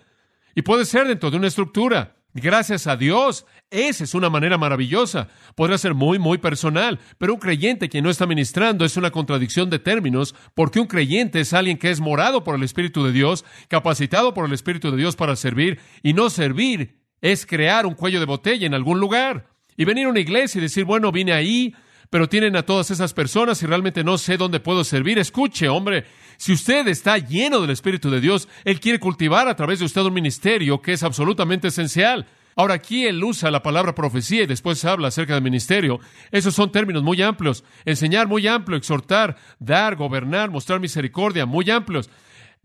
Y 0.54 0.60
puede 0.62 0.84
ser 0.84 1.08
dentro 1.08 1.30
de 1.30 1.38
una 1.38 1.48
estructura. 1.48 2.19
Gracias 2.32 2.86
a 2.86 2.96
Dios, 2.96 3.44
esa 3.70 4.04
es 4.04 4.14
una 4.14 4.30
manera 4.30 4.56
maravillosa. 4.56 5.28
Podrá 5.56 5.76
ser 5.78 5.94
muy, 5.94 6.20
muy 6.20 6.38
personal, 6.38 7.00
pero 7.18 7.34
un 7.34 7.40
creyente 7.40 7.88
que 7.88 8.02
no 8.02 8.08
está 8.08 8.24
ministrando 8.26 8.84
es 8.84 8.96
una 8.96 9.10
contradicción 9.10 9.68
de 9.68 9.80
términos, 9.80 10.36
porque 10.54 10.78
un 10.78 10.86
creyente 10.86 11.40
es 11.40 11.52
alguien 11.52 11.76
que 11.76 11.90
es 11.90 12.00
morado 12.00 12.44
por 12.44 12.54
el 12.54 12.62
Espíritu 12.62 13.04
de 13.04 13.10
Dios, 13.10 13.44
capacitado 13.68 14.32
por 14.32 14.46
el 14.46 14.52
Espíritu 14.52 14.92
de 14.92 14.96
Dios 14.96 15.16
para 15.16 15.34
servir, 15.34 15.80
y 16.04 16.12
no 16.12 16.30
servir 16.30 17.00
es 17.20 17.46
crear 17.46 17.84
un 17.84 17.94
cuello 17.94 18.20
de 18.20 18.26
botella 18.26 18.66
en 18.66 18.74
algún 18.74 19.00
lugar. 19.00 19.48
Y 19.76 19.84
venir 19.84 20.06
a 20.06 20.10
una 20.10 20.20
iglesia 20.20 20.58
y 20.58 20.62
decir, 20.62 20.84
bueno, 20.84 21.10
vine 21.10 21.32
ahí, 21.32 21.74
pero 22.10 22.28
tienen 22.28 22.56
a 22.56 22.64
todas 22.64 22.90
esas 22.90 23.14
personas 23.14 23.62
y 23.62 23.66
realmente 23.66 24.04
no 24.04 24.18
sé 24.18 24.36
dónde 24.36 24.60
puedo 24.60 24.84
servir. 24.84 25.18
Escuche, 25.18 25.68
hombre, 25.68 26.04
si 26.36 26.52
usted 26.52 26.86
está 26.88 27.18
lleno 27.18 27.60
del 27.60 27.70
Espíritu 27.70 28.10
de 28.10 28.20
Dios, 28.20 28.48
Él 28.64 28.80
quiere 28.80 28.98
cultivar 28.98 29.48
a 29.48 29.56
través 29.56 29.78
de 29.78 29.84
usted 29.84 30.02
un 30.02 30.12
ministerio 30.12 30.82
que 30.82 30.92
es 30.92 31.02
absolutamente 31.02 31.68
esencial. 31.68 32.26
Ahora 32.56 32.74
aquí 32.74 33.06
él 33.06 33.22
usa 33.22 33.50
la 33.50 33.62
palabra 33.62 33.94
profecía 33.94 34.42
y 34.42 34.46
después 34.46 34.84
habla 34.84 35.08
acerca 35.08 35.34
del 35.34 35.42
ministerio. 35.42 36.00
Esos 36.30 36.54
son 36.54 36.72
términos 36.72 37.02
muy 37.02 37.22
amplios. 37.22 37.64
Enseñar 37.84 38.26
muy 38.26 38.46
amplio, 38.46 38.76
exhortar, 38.76 39.36
dar, 39.60 39.96
gobernar, 39.96 40.50
mostrar 40.50 40.80
misericordia, 40.80 41.46
muy 41.46 41.70
amplios. 41.70 42.10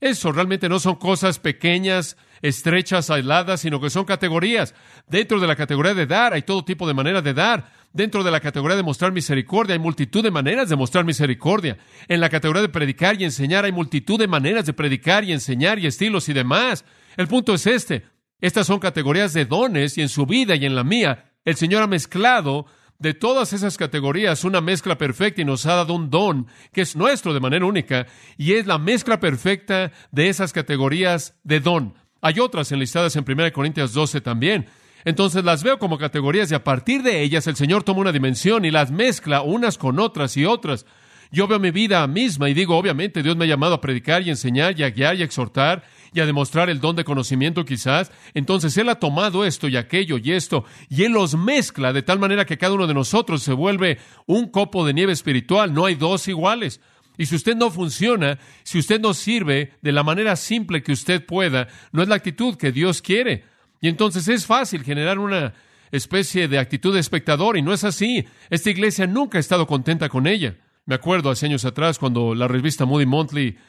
Eso 0.02 0.32
realmente 0.32 0.68
no 0.68 0.80
son 0.80 0.96
cosas 0.96 1.40
pequeñas, 1.40 2.18
estrechas, 2.42 3.10
aisladas, 3.10 3.62
sino 3.62 3.80
que 3.80 3.90
son 3.90 4.06
categorías. 4.06 4.76
Dentro 5.08 5.40
de 5.40 5.48
la 5.48 5.56
categoría 5.56 5.94
de 5.94 6.06
dar 6.06 6.34
hay 6.34 6.42
todo 6.42 6.66
tipo 6.66 6.88
de 6.88 6.94
maneras 6.94 7.24
de 7.24 7.34
dar. 7.34 7.72
Dentro 7.96 8.26
de 8.26 8.32
la 8.32 8.42
categoría 8.42 8.76
de 8.76 8.84
mostrar 8.84 9.14
misericordia 9.14 9.72
hay 9.72 9.80
multitud 9.80 10.22
de 10.22 10.30
maneras 10.30 10.68
de 10.68 10.76
mostrar 10.76 11.06
misericordia. 11.06 11.78
En 12.10 12.20
la 12.20 12.28
categoría 12.28 12.62
de 12.62 12.68
predicar 12.68 13.22
y 13.22 13.24
enseñar 13.24 13.64
hay 13.64 13.72
multitud 13.72 14.20
de 14.20 14.28
maneras 14.28 14.66
de 14.66 14.74
predicar 14.74 15.24
y 15.24 15.32
enseñar 15.32 15.80
y 15.80 15.88
estilos 15.88 16.28
y 16.28 16.34
demás. 16.34 16.84
El 17.16 17.30
punto 17.30 17.54
es 17.54 17.66
este. 17.66 18.04
Estas 18.42 18.68
son 18.68 18.80
categorías 18.80 19.32
de 19.32 19.46
dones 19.46 19.98
y 19.98 20.02
en 20.02 20.10
su 20.10 20.26
vida 20.26 20.58
y 20.58 20.66
en 20.66 20.76
la 20.76 20.84
mía, 20.84 21.32
el 21.46 21.56
Señor 21.56 21.84
ha 21.84 21.88
mezclado 21.88 22.66
de 23.00 23.14
todas 23.14 23.54
esas 23.54 23.78
categorías 23.78 24.44
una 24.44 24.60
mezcla 24.60 24.98
perfecta 24.98 25.42
y 25.42 25.46
nos 25.46 25.66
ha 25.66 25.76
dado 25.76 25.94
un 25.94 26.10
don 26.10 26.48
que 26.74 26.82
es 26.82 26.98
nuestro 26.98 27.34
de 27.34 27.40
manera 27.40 27.66
única 27.66 28.08
y 28.38 28.56
es 28.56 28.68
la 28.68 28.78
mezcla 28.78 29.22
perfecta 29.22 29.94
de 30.12 30.28
esas 30.28 30.52
categorías 30.52 31.40
de 31.46 31.62
don. 31.62 31.94
Hay 32.20 32.42
otras 32.42 32.74
enlistadas 32.74 33.16
en 33.16 33.24
1 33.26 33.54
Corintios 33.54 33.94
12 33.94 34.20
también. 34.20 34.68
Entonces 35.06 35.46
las 35.46 35.64
veo 35.64 35.78
como 35.78 36.00
categorías 36.00 36.52
y 36.52 36.56
a 36.56 36.64
partir 36.64 37.04
de 37.04 37.22
ellas 37.22 37.46
el 37.46 37.56
Señor 37.56 37.84
toma 37.84 38.02
una 38.02 38.12
dimensión 38.12 38.66
y 38.66 38.72
las 38.72 38.92
mezcla 38.92 39.44
unas 39.44 39.78
con 39.78 40.00
otras 40.00 40.36
y 40.36 40.46
otras. 40.46 40.86
Yo 41.32 41.48
veo 41.48 41.60
mi 41.60 41.72
vida 41.72 42.06
misma 42.08 42.50
y 42.50 42.54
digo, 42.54 42.78
obviamente, 42.78 43.22
Dios 43.22 43.36
me 43.36 43.46
ha 43.46 43.48
llamado 43.48 43.76
a 43.76 43.82
predicar 43.82 44.24
y 44.24 44.30
enseñar 44.30 44.80
y 44.80 44.84
a 44.84 44.90
guiar 44.90 45.16
y 45.16 45.24
exhortar 45.24 45.84
y 46.14 46.20
a 46.22 46.26
demostrar 46.26 46.70
el 46.70 46.80
don 46.80 46.96
de 46.96 47.04
conocimiento 47.04 47.66
quizás. 47.66 48.12
Entonces 48.34 48.76
Él 48.78 48.90
ha 48.90 48.96
tomado 48.96 49.46
esto 49.46 49.68
y 49.68 49.78
aquello 49.78 50.18
y 50.18 50.32
esto 50.32 50.66
y 50.90 51.04
Él 51.04 51.12
los 51.12 51.36
mezcla 51.36 51.94
de 51.94 52.02
tal 52.02 52.20
manera 52.20 52.46
que 52.46 52.58
cada 52.58 52.74
uno 52.74 52.88
de 52.88 52.94
nosotros 52.94 53.44
se 53.44 53.54
vuelve 53.54 54.00
un 54.26 54.50
copo 54.50 54.86
de 54.86 54.94
nieve 54.94 55.14
espiritual. 55.14 55.74
No 55.74 55.86
hay 55.86 55.96
dos 55.96 56.28
iguales. 56.28 56.82
Y 57.18 57.28
si 57.28 57.36
usted 57.36 57.56
no 57.56 57.70
funciona, 57.70 58.40
si 58.64 58.80
usted 58.80 59.00
no 59.00 59.14
sirve 59.14 59.74
de 59.82 59.92
la 59.92 60.04
manera 60.04 60.36
simple 60.36 60.84
que 60.84 60.92
usted 60.92 61.26
pueda, 61.26 61.68
no 61.92 62.02
es 62.02 62.10
la 62.10 62.16
actitud 62.16 62.56
que 62.56 62.72
Dios 62.72 63.02
quiere. 63.02 63.55
Y 63.86 63.88
entonces 63.88 64.28
es 64.30 64.48
fácil 64.48 64.84
generar 64.84 65.20
una 65.20 65.54
especie 65.92 66.48
de 66.48 66.58
actitud 66.58 66.92
de 66.92 67.00
espectador 67.00 67.56
y 67.56 67.62
no 67.62 67.72
es 67.72 67.84
así. 67.84 68.26
Esta 68.50 68.72
iglesia 68.72 69.06
nunca 69.06 69.38
ha 69.38 69.40
estado 69.40 69.68
contenta 69.68 70.10
con 70.10 70.26
ella. 70.26 70.56
Me 70.88 70.96
acuerdo 70.96 71.30
hace 71.30 71.46
años 71.46 71.66
atrás 71.66 72.00
cuando 72.00 72.34
la 72.34 72.48
revista 72.48 72.86
Moody 72.86 73.06
Monthly 73.06 73.60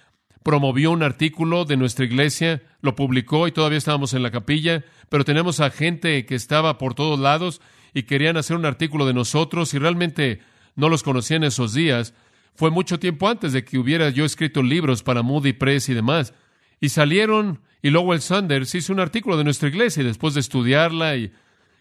promovió 0.42 0.90
un 0.92 1.02
artículo 1.02 1.66
de 1.66 1.76
nuestra 1.76 2.07
iglesia, 2.07 2.62
lo 2.81 2.96
publicó 2.96 3.46
y 3.46 3.52
todavía 3.52 3.76
estábamos 3.76 4.14
en 4.14 4.22
la 4.22 4.31
capilla, 4.31 4.87
pero 5.11 5.22
tenemos 5.22 5.61
a 5.61 5.68
gente 5.68 6.24
que 6.24 6.35
estaba 6.35 6.79
por 6.79 6.94
todos 6.94 7.20
lados 7.20 7.61
y 7.92 8.05
querían 8.05 8.38
hacer 8.38 8.57
un 8.57 8.64
artículo 8.64 9.05
de 9.05 9.12
nosotros 9.12 9.74
y 9.74 9.79
realmente 9.79 10.40
no 10.76 10.88
los 10.88 11.02
conocía 11.02 11.37
en 11.37 11.44
esos 11.44 11.74
días. 11.74 12.14
Fue 12.55 12.70
mucho 12.70 12.98
tiempo 12.98 13.29
antes 13.29 13.52
de 13.52 13.66
que 13.66 13.76
hubiera 13.76 14.09
yo 14.09 14.24
escrito 14.24 14.62
libros 14.62 15.02
para 15.02 15.20
Moody 15.20 15.52
Press 15.52 15.90
y 15.90 15.92
demás. 15.92 16.33
Y 16.81 16.91
salieron, 16.91 17.61
y 17.83 17.91
Lowell 17.91 18.21
Sanders 18.21 18.75
hizo 18.75 18.93
un 18.93 19.01
artículo 19.01 19.37
de 19.37 19.45
nuestra 19.45 19.69
iglesia, 19.69 20.03
y 20.03 20.07
después 20.07 20.35
de 20.35 20.41
estudiarla 20.41 21.17
y 21.17 21.33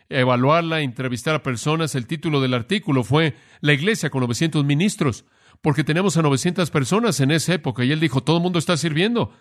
evaluarla, 0.09 0.81
entrevistar 0.81 1.35
a 1.35 1.43
personas, 1.43 1.95
el 1.95 2.07
título 2.07 2.41
del 2.41 2.53
artículo 2.53 3.03
fue 3.03 3.35
La 3.61 3.73
iglesia 3.73 4.09
con 4.09 4.21
900 4.21 4.63
ministros, 4.63 5.25
porque 5.61 5.83
tenemos 5.83 6.17
a 6.17 6.21
900 6.21 6.69
personas 6.71 7.19
en 7.19 7.31
esa 7.31 7.53
época, 7.53 7.83
y 7.83 7.91
él 7.91 7.99
dijo, 7.99 8.21
todo 8.21 8.37
el 8.37 8.43
mundo 8.43 8.59
está 8.59 8.77
sirviendo. 8.77 9.31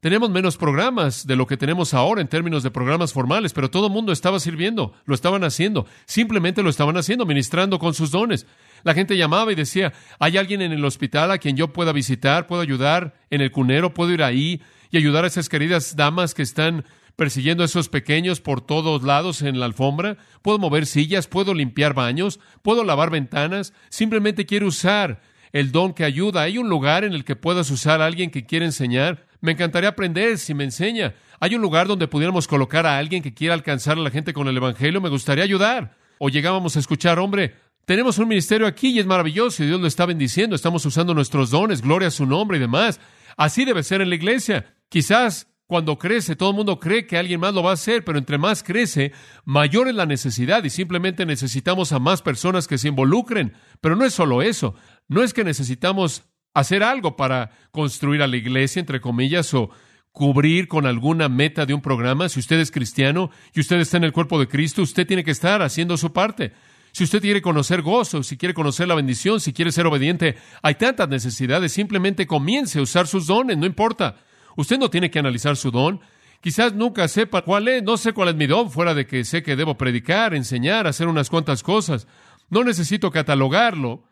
Tenemos 0.00 0.28
menos 0.28 0.58
programas 0.58 1.26
de 1.26 1.34
lo 1.34 1.46
que 1.46 1.56
tenemos 1.56 1.94
ahora 1.94 2.20
en 2.20 2.28
términos 2.28 2.62
de 2.62 2.70
programas 2.70 3.14
formales, 3.14 3.54
pero 3.54 3.70
todo 3.70 3.86
el 3.86 3.92
mundo 3.92 4.12
estaba 4.12 4.38
sirviendo, 4.38 4.92
lo 5.06 5.14
estaban 5.14 5.44
haciendo, 5.44 5.86
simplemente 6.04 6.62
lo 6.62 6.68
estaban 6.68 6.98
haciendo, 6.98 7.24
ministrando 7.24 7.78
con 7.78 7.94
sus 7.94 8.10
dones. 8.10 8.46
La 8.82 8.92
gente 8.92 9.16
llamaba 9.16 9.50
y 9.50 9.54
decía, 9.54 9.94
¿hay 10.18 10.36
alguien 10.36 10.60
en 10.60 10.72
el 10.72 10.84
hospital 10.84 11.30
a 11.30 11.38
quien 11.38 11.56
yo 11.56 11.72
pueda 11.72 11.92
visitar? 11.92 12.46
¿Puedo 12.46 12.60
ayudar 12.60 13.14
en 13.30 13.40
el 13.40 13.50
cunero? 13.50 13.94
¿Puedo 13.94 14.12
ir 14.12 14.22
ahí 14.22 14.60
y 14.94 14.96
ayudar 14.96 15.24
a 15.24 15.26
esas 15.26 15.48
queridas 15.48 15.96
damas 15.96 16.34
que 16.34 16.42
están 16.42 16.84
persiguiendo 17.16 17.64
a 17.64 17.66
esos 17.66 17.88
pequeños 17.88 18.40
por 18.40 18.60
todos 18.60 19.02
lados 19.02 19.42
en 19.42 19.58
la 19.58 19.66
alfombra? 19.66 20.18
¿Puedo 20.40 20.60
mover 20.60 20.86
sillas? 20.86 21.26
¿Puedo 21.26 21.52
limpiar 21.52 21.94
baños? 21.94 22.38
¿Puedo 22.62 22.84
lavar 22.84 23.10
ventanas? 23.10 23.72
Simplemente 23.88 24.46
quiero 24.46 24.68
usar 24.68 25.20
el 25.52 25.72
don 25.72 25.94
que 25.94 26.04
ayuda. 26.04 26.42
¿Hay 26.42 26.58
un 26.58 26.68
lugar 26.68 27.02
en 27.02 27.12
el 27.12 27.24
que 27.24 27.34
puedas 27.34 27.72
usar 27.72 28.00
a 28.00 28.06
alguien 28.06 28.30
que 28.30 28.46
quiere 28.46 28.66
enseñar? 28.66 29.26
Me 29.40 29.50
encantaría 29.50 29.88
aprender 29.88 30.38
si 30.38 30.54
me 30.54 30.62
enseña. 30.62 31.14
¿Hay 31.40 31.56
un 31.56 31.60
lugar 31.60 31.88
donde 31.88 32.06
pudiéramos 32.06 32.46
colocar 32.46 32.86
a 32.86 32.96
alguien 32.96 33.20
que 33.20 33.34
quiera 33.34 33.54
alcanzar 33.54 33.98
a 33.98 34.00
la 34.00 34.10
gente 34.10 34.32
con 34.32 34.46
el 34.46 34.56
Evangelio? 34.56 35.00
Me 35.00 35.08
gustaría 35.08 35.42
ayudar. 35.42 35.96
O 36.18 36.28
llegábamos 36.28 36.76
a 36.76 36.78
escuchar, 36.78 37.18
hombre, 37.18 37.56
tenemos 37.84 38.18
un 38.18 38.28
ministerio 38.28 38.68
aquí 38.68 38.90
y 38.90 39.00
es 39.00 39.06
maravilloso 39.06 39.64
y 39.64 39.66
Dios 39.66 39.80
lo 39.80 39.88
está 39.88 40.06
bendiciendo. 40.06 40.54
Estamos 40.54 40.86
usando 40.86 41.14
nuestros 41.14 41.50
dones, 41.50 41.82
gloria 41.82 42.06
a 42.06 42.12
su 42.12 42.26
nombre 42.26 42.58
y 42.58 42.60
demás. 42.60 43.00
Así 43.36 43.64
debe 43.64 43.82
ser 43.82 44.00
en 44.00 44.08
la 44.08 44.14
iglesia. 44.14 44.73
Quizás 44.94 45.48
cuando 45.66 45.98
crece, 45.98 46.36
todo 46.36 46.50
el 46.50 46.54
mundo 46.54 46.78
cree 46.78 47.04
que 47.04 47.18
alguien 47.18 47.40
más 47.40 47.52
lo 47.52 47.64
va 47.64 47.70
a 47.70 47.74
hacer, 47.74 48.04
pero 48.04 48.16
entre 48.16 48.38
más 48.38 48.62
crece, 48.62 49.10
mayor 49.44 49.88
es 49.88 49.94
la 49.96 50.06
necesidad 50.06 50.62
y 50.62 50.70
simplemente 50.70 51.26
necesitamos 51.26 51.90
a 51.90 51.98
más 51.98 52.22
personas 52.22 52.68
que 52.68 52.78
se 52.78 52.86
involucren. 52.86 53.54
Pero 53.80 53.96
no 53.96 54.04
es 54.04 54.14
solo 54.14 54.40
eso. 54.40 54.76
No 55.08 55.24
es 55.24 55.34
que 55.34 55.42
necesitamos 55.42 56.22
hacer 56.54 56.84
algo 56.84 57.16
para 57.16 57.50
construir 57.72 58.22
a 58.22 58.28
la 58.28 58.36
iglesia, 58.36 58.78
entre 58.78 59.00
comillas, 59.00 59.52
o 59.52 59.70
cubrir 60.12 60.68
con 60.68 60.86
alguna 60.86 61.28
meta 61.28 61.66
de 61.66 61.74
un 61.74 61.82
programa. 61.82 62.28
Si 62.28 62.38
usted 62.38 62.60
es 62.60 62.70
cristiano 62.70 63.30
y 63.52 63.58
usted 63.58 63.80
está 63.80 63.96
en 63.96 64.04
el 64.04 64.12
cuerpo 64.12 64.38
de 64.38 64.46
Cristo, 64.46 64.80
usted 64.80 65.08
tiene 65.08 65.24
que 65.24 65.32
estar 65.32 65.60
haciendo 65.60 65.96
su 65.96 66.12
parte. 66.12 66.52
Si 66.92 67.02
usted 67.02 67.20
quiere 67.20 67.42
conocer 67.42 67.82
gozo, 67.82 68.22
si 68.22 68.36
quiere 68.36 68.54
conocer 68.54 68.86
la 68.86 68.94
bendición, 68.94 69.40
si 69.40 69.52
quiere 69.52 69.72
ser 69.72 69.86
obediente, 69.86 70.36
hay 70.62 70.76
tantas 70.76 71.08
necesidades. 71.08 71.72
Simplemente 71.72 72.28
comience 72.28 72.78
a 72.78 72.82
usar 72.82 73.08
sus 73.08 73.26
dones, 73.26 73.58
no 73.58 73.66
importa. 73.66 74.18
Usted 74.56 74.78
no 74.78 74.90
tiene 74.90 75.10
que 75.10 75.18
analizar 75.18 75.56
su 75.56 75.70
don. 75.70 76.00
Quizás 76.40 76.74
nunca 76.74 77.08
sepa 77.08 77.42
cuál 77.42 77.68
es, 77.68 77.82
no 77.82 77.96
sé 77.96 78.12
cuál 78.12 78.28
es 78.28 78.34
mi 78.34 78.46
don, 78.46 78.70
fuera 78.70 78.94
de 78.94 79.06
que 79.06 79.24
sé 79.24 79.42
que 79.42 79.56
debo 79.56 79.78
predicar, 79.78 80.34
enseñar, 80.34 80.86
hacer 80.86 81.08
unas 81.08 81.30
cuantas 81.30 81.62
cosas. 81.62 82.06
No 82.50 82.64
necesito 82.64 83.10
catalogarlo. 83.10 84.04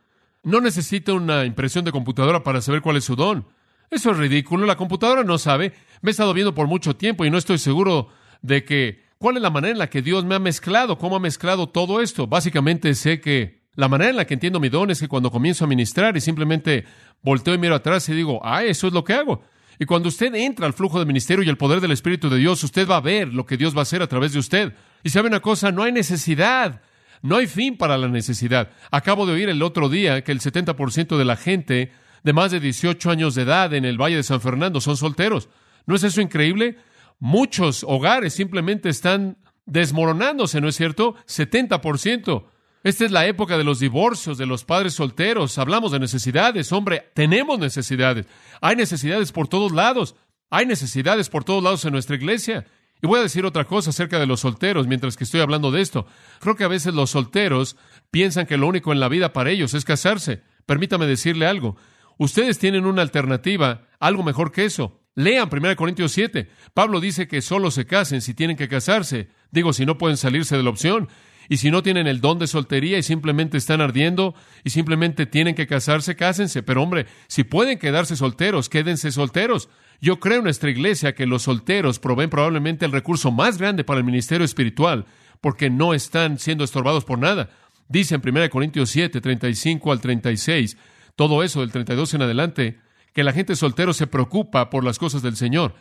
No 0.42 0.60
necesito 0.60 1.14
una 1.14 1.44
impresión 1.44 1.84
de 1.84 1.92
computadora 1.92 2.42
para 2.42 2.60
saber 2.60 2.82
cuál 2.82 2.96
es 2.96 3.04
su 3.04 3.14
don. 3.14 3.46
Eso 3.90 4.10
es 4.10 4.16
ridículo. 4.16 4.66
La 4.66 4.76
computadora 4.76 5.22
no 5.22 5.38
sabe. 5.38 5.72
Me 6.00 6.10
he 6.10 6.12
estado 6.12 6.34
viendo 6.34 6.54
por 6.54 6.66
mucho 6.66 6.96
tiempo 6.96 7.24
y 7.24 7.30
no 7.30 7.38
estoy 7.38 7.58
seguro 7.58 8.08
de 8.40 8.64
que 8.64 9.04
cuál 9.18 9.36
es 9.36 9.42
la 9.42 9.50
manera 9.50 9.72
en 9.72 9.78
la 9.78 9.90
que 9.90 10.02
Dios 10.02 10.24
me 10.24 10.34
ha 10.34 10.40
mezclado, 10.40 10.98
cómo 10.98 11.16
ha 11.16 11.20
mezclado 11.20 11.68
todo 11.68 12.00
esto. 12.00 12.26
Básicamente 12.26 12.94
sé 12.94 13.20
que 13.20 13.62
la 13.76 13.88
manera 13.88 14.10
en 14.10 14.16
la 14.16 14.26
que 14.26 14.34
entiendo 14.34 14.58
mi 14.58 14.68
don 14.68 14.90
es 14.90 14.98
que 14.98 15.08
cuando 15.08 15.30
comienzo 15.30 15.64
a 15.64 15.68
ministrar 15.68 16.16
y 16.16 16.20
simplemente 16.20 16.84
volteo 17.22 17.54
y 17.54 17.58
miro 17.58 17.74
atrás 17.74 18.08
y 18.08 18.14
digo, 18.14 18.40
ah, 18.42 18.64
eso 18.64 18.88
es 18.88 18.92
lo 18.92 19.04
que 19.04 19.12
hago. 19.12 19.42
Y 19.78 19.86
cuando 19.86 20.08
usted 20.08 20.34
entra 20.34 20.66
al 20.66 20.72
flujo 20.72 20.98
del 20.98 21.06
ministerio 21.06 21.44
y 21.44 21.48
el 21.48 21.56
poder 21.56 21.80
del 21.80 21.92
Espíritu 21.92 22.28
de 22.28 22.38
Dios, 22.38 22.62
usted 22.62 22.88
va 22.88 22.96
a 22.96 23.00
ver 23.00 23.28
lo 23.28 23.46
que 23.46 23.56
Dios 23.56 23.74
va 23.74 23.80
a 23.80 23.82
hacer 23.82 24.02
a 24.02 24.06
través 24.06 24.32
de 24.32 24.38
usted. 24.38 24.74
Y 25.02 25.10
sabe 25.10 25.28
una 25.28 25.40
cosa, 25.40 25.72
no 25.72 25.82
hay 25.82 25.92
necesidad 25.92 26.80
no 27.22 27.36
hay 27.36 27.46
fin 27.46 27.76
para 27.76 27.96
la 27.96 28.08
necesidad. 28.08 28.70
Acabo 28.90 29.26
de 29.26 29.32
oír 29.32 29.48
el 29.48 29.62
otro 29.62 29.88
día 29.88 30.22
que 30.22 30.32
el 30.32 30.40
70% 30.40 31.16
de 31.16 31.24
la 31.24 31.36
gente 31.36 31.92
de 32.24 32.32
más 32.32 32.50
de 32.50 32.60
18 32.60 33.10
años 33.10 33.34
de 33.34 33.42
edad 33.42 33.72
en 33.74 33.84
el 33.84 34.00
Valle 34.00 34.16
de 34.16 34.22
San 34.24 34.40
Fernando 34.40 34.80
son 34.80 34.96
solteros. 34.96 35.48
¿No 35.86 35.94
es 35.94 36.02
eso 36.02 36.20
increíble? 36.20 36.76
Muchos 37.20 37.84
hogares 37.84 38.34
simplemente 38.34 38.88
están 38.88 39.38
desmoronándose, 39.66 40.60
¿no 40.60 40.68
es 40.68 40.76
cierto? 40.76 41.14
70%. 41.26 42.44
Esta 42.84 43.04
es 43.04 43.12
la 43.12 43.26
época 43.26 43.56
de 43.56 43.64
los 43.64 43.78
divorcios, 43.78 44.38
de 44.38 44.46
los 44.46 44.64
padres 44.64 44.94
solteros. 44.94 45.56
Hablamos 45.58 45.92
de 45.92 46.00
necesidades. 46.00 46.72
Hombre, 46.72 47.10
tenemos 47.14 47.58
necesidades. 47.58 48.26
Hay 48.60 48.74
necesidades 48.74 49.30
por 49.30 49.46
todos 49.46 49.72
lados. 49.72 50.16
Hay 50.50 50.66
necesidades 50.66 51.28
por 51.28 51.44
todos 51.44 51.62
lados 51.62 51.84
en 51.84 51.92
nuestra 51.92 52.16
iglesia. 52.16 52.66
Y 53.00 53.06
voy 53.06 53.20
a 53.20 53.22
decir 53.22 53.44
otra 53.44 53.64
cosa 53.64 53.90
acerca 53.90 54.18
de 54.18 54.26
los 54.26 54.40
solteros 54.40 54.86
mientras 54.86 55.16
que 55.16 55.24
estoy 55.24 55.40
hablando 55.40 55.70
de 55.70 55.80
esto. 55.80 56.06
Creo 56.40 56.56
que 56.56 56.64
a 56.64 56.68
veces 56.68 56.94
los 56.94 57.10
solteros 57.10 57.76
piensan 58.10 58.46
que 58.46 58.56
lo 58.56 58.66
único 58.66 58.92
en 58.92 59.00
la 59.00 59.08
vida 59.08 59.32
para 59.32 59.50
ellos 59.50 59.74
es 59.74 59.84
casarse. 59.84 60.42
Permítame 60.66 61.06
decirle 61.06 61.46
algo. 61.46 61.76
Ustedes 62.18 62.58
tienen 62.58 62.86
una 62.86 63.02
alternativa, 63.02 63.88
algo 63.98 64.22
mejor 64.22 64.52
que 64.52 64.64
eso. 64.64 65.00
Lean 65.14 65.48
1 65.50 65.76
Corintios 65.76 66.12
7. 66.12 66.48
Pablo 66.74 67.00
dice 67.00 67.28
que 67.28 67.42
solo 67.42 67.70
se 67.70 67.86
casen 67.86 68.22
si 68.22 68.34
tienen 68.34 68.56
que 68.56 68.68
casarse. 68.68 69.28
Digo, 69.50 69.72
si 69.72 69.84
no 69.84 69.98
pueden 69.98 70.16
salirse 70.16 70.56
de 70.56 70.62
la 70.62 70.70
opción. 70.70 71.08
Y 71.52 71.58
si 71.58 71.70
no 71.70 71.82
tienen 71.82 72.06
el 72.06 72.22
don 72.22 72.38
de 72.38 72.46
soltería 72.46 72.96
y 72.96 73.02
simplemente 73.02 73.58
están 73.58 73.82
ardiendo 73.82 74.34
y 74.64 74.70
simplemente 74.70 75.26
tienen 75.26 75.54
que 75.54 75.66
casarse, 75.66 76.16
cásense. 76.16 76.62
Pero 76.62 76.82
hombre, 76.82 77.04
si 77.26 77.44
pueden 77.44 77.78
quedarse 77.78 78.16
solteros, 78.16 78.70
quédense 78.70 79.12
solteros. 79.12 79.68
Yo 80.00 80.18
creo 80.18 80.38
en 80.38 80.44
nuestra 80.44 80.70
iglesia 80.70 81.14
que 81.14 81.26
los 81.26 81.42
solteros 81.42 81.98
proveen 81.98 82.30
probablemente 82.30 82.86
el 82.86 82.92
recurso 82.92 83.30
más 83.30 83.58
grande 83.58 83.84
para 83.84 83.98
el 83.98 84.06
ministerio 84.06 84.46
espiritual, 84.46 85.04
porque 85.42 85.68
no 85.68 85.92
están 85.92 86.38
siendo 86.38 86.64
estorbados 86.64 87.04
por 87.04 87.18
nada. 87.18 87.50
Dice 87.86 88.14
en 88.14 88.22
1 88.26 88.48
Corintios 88.48 88.88
7, 88.88 89.20
35 89.20 89.92
al 89.92 90.00
36, 90.00 90.78
todo 91.16 91.42
eso 91.42 91.60
del 91.60 91.70
32 91.70 92.14
en 92.14 92.22
adelante, 92.22 92.78
que 93.12 93.24
la 93.24 93.34
gente 93.34 93.56
soltero 93.56 93.92
se 93.92 94.06
preocupa 94.06 94.70
por 94.70 94.84
las 94.84 94.98
cosas 94.98 95.20
del 95.20 95.36
Señor. 95.36 95.74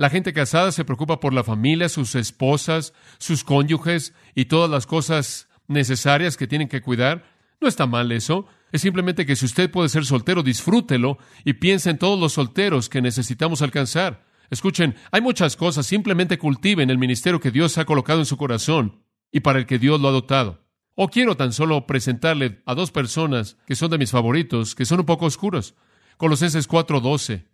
La 0.00 0.08
gente 0.08 0.32
casada 0.32 0.72
se 0.72 0.86
preocupa 0.86 1.20
por 1.20 1.34
la 1.34 1.44
familia, 1.44 1.90
sus 1.90 2.14
esposas, 2.14 2.94
sus 3.18 3.44
cónyuges 3.44 4.14
y 4.34 4.46
todas 4.46 4.70
las 4.70 4.86
cosas 4.86 5.50
necesarias 5.68 6.38
que 6.38 6.46
tienen 6.46 6.68
que 6.68 6.80
cuidar. 6.80 7.22
No 7.60 7.68
está 7.68 7.84
mal 7.84 8.10
eso. 8.10 8.46
Es 8.72 8.80
simplemente 8.80 9.26
que 9.26 9.36
si 9.36 9.44
usted 9.44 9.70
puede 9.70 9.90
ser 9.90 10.06
soltero, 10.06 10.42
disfrútelo 10.42 11.18
y 11.44 11.52
piense 11.52 11.90
en 11.90 11.98
todos 11.98 12.18
los 12.18 12.32
solteros 12.32 12.88
que 12.88 13.02
necesitamos 13.02 13.60
alcanzar. 13.60 14.24
Escuchen, 14.48 14.96
hay 15.10 15.20
muchas 15.20 15.54
cosas, 15.54 15.84
simplemente 15.84 16.38
cultiven 16.38 16.88
el 16.88 16.96
ministerio 16.96 17.38
que 17.38 17.50
Dios 17.50 17.76
ha 17.76 17.84
colocado 17.84 18.20
en 18.20 18.26
su 18.26 18.38
corazón 18.38 19.02
y 19.30 19.40
para 19.40 19.58
el 19.58 19.66
que 19.66 19.78
Dios 19.78 20.00
lo 20.00 20.08
ha 20.08 20.12
dotado. 20.12 20.64
O 20.94 21.08
quiero 21.08 21.36
tan 21.36 21.52
solo 21.52 21.86
presentarle 21.86 22.62
a 22.64 22.74
dos 22.74 22.90
personas 22.90 23.58
que 23.66 23.76
son 23.76 23.90
de 23.90 23.98
mis 23.98 24.12
favoritos, 24.12 24.74
que 24.74 24.86
son 24.86 25.00
un 25.00 25.04
poco 25.04 25.26
oscuros. 25.26 25.74
Colosenses 26.16 26.66
4:12. 26.66 27.49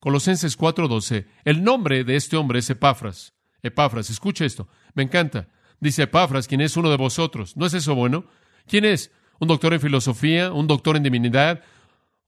Colosenses 0.00 0.56
4:12. 0.58 1.26
El 1.44 1.62
nombre 1.62 2.04
de 2.04 2.16
este 2.16 2.36
hombre 2.36 2.58
es 2.58 2.70
Epafras. 2.70 3.34
Epafras, 3.62 4.10
escuche 4.10 4.44
esto, 4.44 4.68
me 4.94 5.02
encanta. 5.02 5.48
Dice 5.78 6.02
Epafras, 6.02 6.48
quien 6.48 6.60
es 6.60 6.76
uno 6.76 6.90
de 6.90 6.96
vosotros. 6.96 7.56
¿No 7.56 7.66
es 7.66 7.74
eso 7.74 7.94
bueno? 7.94 8.24
¿Quién 8.66 8.84
es? 8.84 9.12
un 9.40 9.48
doctor 9.48 9.72
en 9.72 9.80
filosofía, 9.80 10.52
un 10.52 10.68
doctor 10.68 10.96
en 10.96 11.02
divinidad, 11.02 11.62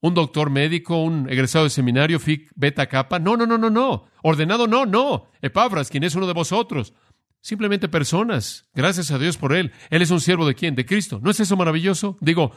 un 0.01 0.13
doctor 0.13 0.49
médico, 0.49 1.01
un 1.01 1.29
egresado 1.29 1.63
de 1.63 1.69
seminario, 1.69 2.19
FIC, 2.19 2.51
beta, 2.55 2.87
kappa. 2.87 3.19
No, 3.19 3.37
no, 3.37 3.45
no, 3.45 3.57
no, 3.57 3.69
no. 3.69 4.07
Ordenado, 4.23 4.67
no, 4.67 4.85
no. 4.85 5.29
Epafras, 5.41 5.89
quien 5.89 6.03
es 6.03 6.15
uno 6.15 6.27
de 6.27 6.33
vosotros. 6.33 6.93
Simplemente 7.39 7.87
personas. 7.87 8.65
Gracias 8.73 9.11
a 9.11 9.19
Dios 9.19 9.37
por 9.37 9.53
él. 9.53 9.71
Él 9.89 10.01
es 10.01 10.11
un 10.11 10.19
siervo 10.19 10.45
de 10.45 10.55
quién? 10.55 10.75
De 10.75 10.85
Cristo. 10.85 11.19
¿No 11.23 11.31
es 11.31 11.39
eso 11.39 11.55
maravilloso? 11.55 12.17
Digo, 12.19 12.51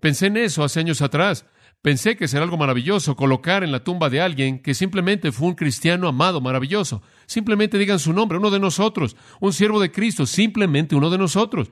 pensé 0.00 0.26
en 0.26 0.36
eso 0.36 0.64
hace 0.64 0.80
años 0.80 1.00
atrás. 1.00 1.46
Pensé 1.80 2.16
que 2.16 2.26
será 2.26 2.42
algo 2.42 2.56
maravilloso 2.56 3.14
colocar 3.14 3.62
en 3.62 3.70
la 3.70 3.84
tumba 3.84 4.10
de 4.10 4.20
alguien 4.20 4.60
que 4.60 4.74
simplemente 4.74 5.30
fue 5.30 5.48
un 5.48 5.54
cristiano 5.54 6.08
amado, 6.08 6.40
maravilloso. 6.40 7.02
Simplemente 7.26 7.78
digan 7.78 8.00
su 8.00 8.12
nombre, 8.12 8.38
uno 8.38 8.50
de 8.50 8.58
nosotros, 8.58 9.16
un 9.40 9.52
siervo 9.52 9.80
de 9.80 9.92
Cristo, 9.92 10.26
simplemente 10.26 10.96
uno 10.96 11.08
de 11.08 11.18
nosotros. 11.18 11.70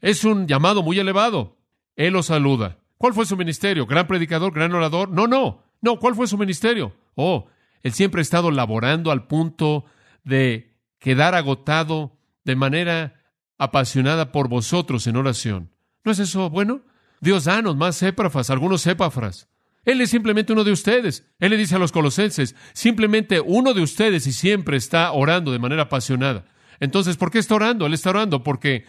Es 0.00 0.24
un 0.24 0.46
llamado 0.46 0.82
muy 0.82 0.98
elevado. 0.98 1.56
Él 1.96 2.12
lo 2.12 2.22
saluda. 2.22 2.78
¿Cuál 2.98 3.14
fue 3.14 3.24
su 3.24 3.36
ministerio? 3.36 3.86
¿Gran 3.86 4.06
predicador? 4.06 4.52
¿Gran 4.52 4.74
orador? 4.74 5.10
No, 5.10 5.26
no. 5.26 5.64
No, 5.80 5.98
¿cuál 5.98 6.14
fue 6.14 6.26
su 6.26 6.36
ministerio? 6.36 6.94
Oh, 7.14 7.46
él 7.82 7.92
siempre 7.92 8.20
ha 8.20 8.22
estado 8.22 8.50
laborando 8.50 9.10
al 9.10 9.26
punto 9.26 9.84
de 10.24 10.76
quedar 10.98 11.34
agotado 11.34 12.18
de 12.44 12.56
manera 12.56 13.22
apasionada 13.58 14.32
por 14.32 14.48
vosotros 14.48 15.06
en 15.06 15.16
oración. 15.16 15.70
¿No 16.04 16.12
es 16.12 16.18
eso 16.18 16.50
bueno? 16.50 16.82
Dios 17.20 17.44
danos 17.44 17.76
más 17.76 18.02
épafras, 18.02 18.50
algunos 18.50 18.86
épafras. 18.86 19.48
Él 19.84 20.00
es 20.00 20.10
simplemente 20.10 20.52
uno 20.52 20.64
de 20.64 20.72
ustedes. 20.72 21.24
Él 21.38 21.50
le 21.50 21.56
dice 21.56 21.76
a 21.76 21.78
los 21.78 21.92
colosenses, 21.92 22.56
simplemente 22.72 23.40
uno 23.40 23.72
de 23.72 23.82
ustedes 23.82 24.26
y 24.26 24.32
siempre 24.32 24.76
está 24.76 25.12
orando 25.12 25.52
de 25.52 25.60
manera 25.60 25.82
apasionada. 25.82 26.44
Entonces, 26.80 27.16
¿por 27.16 27.30
qué 27.30 27.38
está 27.38 27.54
orando? 27.54 27.86
Él 27.86 27.94
está 27.94 28.10
orando 28.10 28.42
porque 28.42 28.84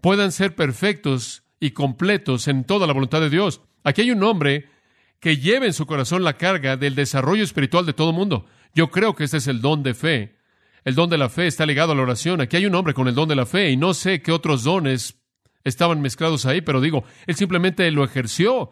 puedan 0.00 0.32
ser 0.32 0.54
perfectos 0.54 1.44
y 1.60 1.72
completos 1.72 2.48
en 2.48 2.64
toda 2.64 2.86
la 2.86 2.94
voluntad 2.94 3.20
de 3.20 3.30
Dios. 3.30 3.60
Aquí 3.84 4.00
hay 4.00 4.10
un 4.10 4.22
hombre 4.22 4.68
que 5.20 5.36
lleva 5.36 5.66
en 5.66 5.74
su 5.74 5.86
corazón 5.86 6.24
la 6.24 6.38
carga 6.38 6.78
del 6.78 6.94
desarrollo 6.94 7.44
espiritual 7.44 7.84
de 7.84 7.92
todo 7.92 8.12
mundo. 8.12 8.46
Yo 8.74 8.90
creo 8.90 9.14
que 9.14 9.24
este 9.24 9.36
es 9.36 9.46
el 9.46 9.60
don 9.60 9.82
de 9.82 9.92
fe. 9.92 10.38
El 10.84 10.94
don 10.94 11.10
de 11.10 11.18
la 11.18 11.28
fe 11.28 11.46
está 11.46 11.66
ligado 11.66 11.92
a 11.92 11.94
la 11.94 12.02
oración. 12.02 12.40
Aquí 12.40 12.56
hay 12.56 12.64
un 12.64 12.74
hombre 12.74 12.94
con 12.94 13.06
el 13.06 13.14
don 13.14 13.28
de 13.28 13.36
la 13.36 13.44
fe 13.44 13.70
y 13.70 13.76
no 13.76 13.92
sé 13.92 14.22
qué 14.22 14.32
otros 14.32 14.64
dones 14.64 15.19
estaban 15.64 16.00
mezclados 16.00 16.46
ahí, 16.46 16.60
pero 16.60 16.80
digo, 16.80 17.04
él 17.26 17.34
simplemente 17.34 17.90
lo 17.90 18.04
ejerció. 18.04 18.70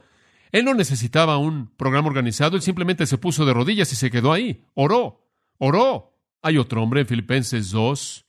Él 0.53 0.64
no 0.64 0.74
necesitaba 0.74 1.38
un 1.38 1.68
programa 1.77 2.09
organizado, 2.09 2.57
él 2.57 2.62
simplemente 2.62 3.07
se 3.07 3.18
puso 3.18 3.44
de 3.44 3.53
rodillas 3.53 3.92
y 3.92 3.96
se 3.96 4.11
quedó 4.11 4.33
ahí. 4.33 4.64
Oró, 4.74 5.27
oró. 5.59 6.14
Hay 6.40 6.57
otro 6.57 6.83
hombre 6.83 7.01
en 7.01 7.07
Filipenses 7.07 7.70
2, 7.70 8.27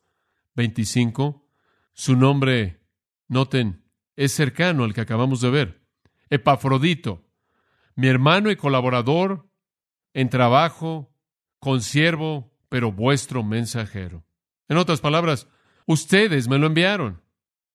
25. 0.56 1.48
Su 1.94 2.16
nombre 2.16 2.80
Noten, 3.30 3.86
es 4.16 4.34
cercano 4.34 4.84
al 4.84 4.94
que 4.94 5.02
acabamos 5.02 5.40
de 5.40 5.50
ver. 5.50 5.82
Epafrodito, 6.30 7.24
mi 7.96 8.08
hermano 8.08 8.52
y 8.52 8.56
colaborador 8.56 9.48
en 10.14 10.30
trabajo, 10.30 11.16
consiervo, 11.60 12.52
pero 12.68 12.92
vuestro 12.92 13.44
mensajero. 13.44 14.26
En 14.68 14.78
otras 14.78 15.00
palabras, 15.00 15.48
ustedes 15.86 16.48
me 16.48 16.58
lo 16.58 16.68
enviaron. 16.68 17.22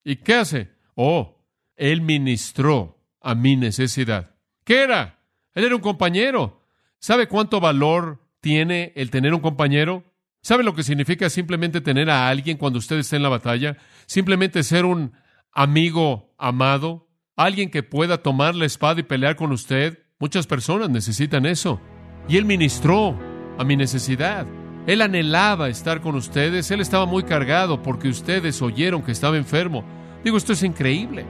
¿Y 0.03 0.17
qué 0.17 0.35
hace? 0.35 0.74
Oh, 0.95 1.45
él 1.77 2.01
ministró 2.01 2.99
a 3.21 3.35
mi 3.35 3.57
necesidad. 3.57 4.35
¿Qué 4.65 4.83
era? 4.83 5.21
Él 5.55 5.65
era 5.65 5.77
un 5.77 5.83
compañero. 5.83 6.61
¿Sabe 6.99 7.29
cuánto 7.29 7.61
valor 7.61 8.23
tiene 8.41 8.93
el 8.97 9.11
tener 9.11 9.35
un 9.35 9.41
compañero? 9.41 10.05
¿Sabe 10.43 10.63
lo 10.63 10.75
que 10.75 10.83
significa 10.83 11.31
simplemente 11.31 11.81
tener 11.81 12.11
a 12.11 12.29
alguien 12.29 12.59
cuando 12.59 12.79
usted 12.79 12.99
está 12.99 13.17
en 13.17 13.23
la 13.23 13.29
batalla? 13.29 13.77
Simplemente 14.07 14.63
ser 14.63 14.85
un 14.85 15.13
amigo 15.53 16.35
amado, 16.39 17.09
alguien 17.37 17.71
que 17.71 17.83
pueda 17.83 18.19
tomar 18.23 18.55
la 18.55 18.67
espada 18.67 19.01
y 19.01 19.05
pelear 19.05 19.37
con 19.37 19.53
usted. 19.53 19.99
Muchas 20.19 20.47
personas 20.47 20.91
necesitan 20.91 21.47
eso. 21.47 21.81
Y 22.29 22.37
él 22.37 22.45
ministró 22.45 23.19
a 23.59 23.65
mi 23.65 23.77
necesidad. 23.77 24.47
Él 24.87 25.01
anhelaba 25.01 25.69
estar 25.69 26.01
con 26.03 26.15
ustedes. 26.15 26.71
Él 26.71 26.81
estaba 26.81 27.07
muy 27.07 27.23
cargado 27.23 27.83
porque 27.83 28.09
ustedes 28.09 28.61
oyeron 28.61 29.03
que 29.03 29.13
estaba 29.13 29.37
enfermo. 29.37 29.85
Digo, 30.25 30.39
esto 30.39 30.55
es 30.55 30.63
increíble. 30.63 31.27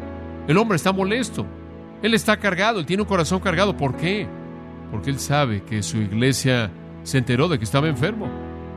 El 0.46 0.56
hombre 0.56 0.76
está 0.76 0.92
molesto. 0.92 1.44
Él 2.02 2.14
está 2.14 2.36
cargado. 2.36 2.78
Él 2.78 2.86
tiene 2.86 3.02
un 3.02 3.08
corazón 3.08 3.40
cargado. 3.40 3.76
¿Por 3.76 3.96
qué? 3.96 4.28
Porque 4.90 5.10
él 5.10 5.18
sabe 5.18 5.62
que 5.64 5.82
su 5.82 5.98
iglesia 5.98 6.70
se 7.02 7.18
enteró 7.18 7.48
de 7.48 7.58
que 7.58 7.64
estaba 7.64 7.88
enfermo. 7.88 8.28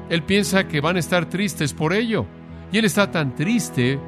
Él 0.10 0.23
piensa 0.23 0.67
que 0.67 0.82
van 0.82 0.95
a 0.95 0.99
estar 0.99 1.30
tristes 1.30 1.73
por 1.73 1.93
ello. 1.93 2.25
Y 2.71 2.80
él 2.80 2.86
está 2.86 3.12
tan 3.12 3.36
triste 3.36 3.99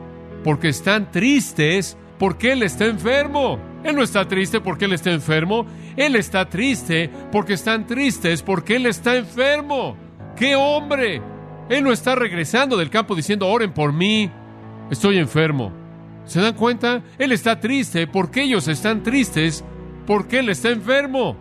porque 0.44 0.70
están 0.70 1.12
tristes 1.12 1.98
porque 2.18 2.54
él 2.54 2.64
está 2.64 2.86
enfermo. 2.86 3.60
Él 3.84 3.96
no 3.96 4.02
está 4.02 4.28
triste 4.28 4.62
porque 4.62 4.86
él 4.86 4.94
está 4.94 5.12
enfermo. 5.12 5.66
Él 5.96 6.16
está 6.16 6.50
triste 6.50 7.10
porque 7.32 7.54
están 7.54 7.86
tristes 7.86 8.42
porque 8.42 8.78
él 8.78 8.88
está 8.88 9.16
enfermo. 9.16 9.96
¡Qué 10.36 10.56
hombre! 10.56 11.22
Él 11.70 11.84
no 11.84 11.92
está 11.92 12.16
regresando 12.16 12.78
del 12.78 12.90
campo 12.90 13.16
diciendo, 13.16 13.48
oren 13.48 13.72
por 13.72 13.94
mí, 13.94 14.32
estoy 14.90 15.18
enfermo. 15.18 15.79
¿Se 16.30 16.40
dan 16.40 16.54
cuenta? 16.54 17.02
Él 17.18 17.32
está 17.32 17.60
triste 17.60 18.06
porque 18.06 18.44
ellos 18.44 18.68
están 18.68 19.02
tristes 19.02 19.64
porque 20.06 20.40
él 20.40 20.50
está 20.50 20.70
enfermo. 20.70 21.36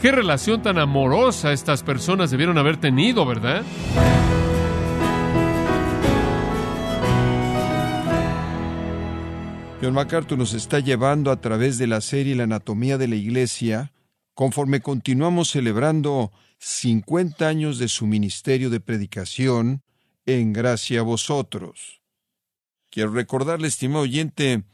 Qué 0.00 0.10
relación 0.12 0.62
tan 0.62 0.78
amorosa 0.78 1.52
estas 1.52 1.82
personas 1.82 2.30
debieron 2.30 2.56
haber 2.56 2.78
tenido, 2.78 3.26
¿verdad? 3.26 3.62
John 9.82 9.92
MacArthur 9.92 10.38
nos 10.38 10.54
está 10.54 10.80
llevando 10.80 11.30
a 11.30 11.40
través 11.42 11.76
de 11.76 11.86
la 11.86 12.00
serie 12.00 12.34
La 12.34 12.44
anatomía 12.44 12.96
de 12.96 13.08
la 13.08 13.16
iglesia, 13.16 13.92
conforme 14.32 14.80
continuamos 14.80 15.50
celebrando 15.50 16.32
50 16.60 17.46
años 17.46 17.78
de 17.78 17.88
su 17.88 18.06
ministerio 18.06 18.70
de 18.70 18.80
predicación 18.80 19.82
en 20.24 20.54
gracia 20.54 21.00
a 21.00 21.02
vosotros. 21.02 21.99
Quiero 22.90 23.12
recordarle, 23.12 23.68
estimado 23.68 24.02
oyente, 24.02 24.64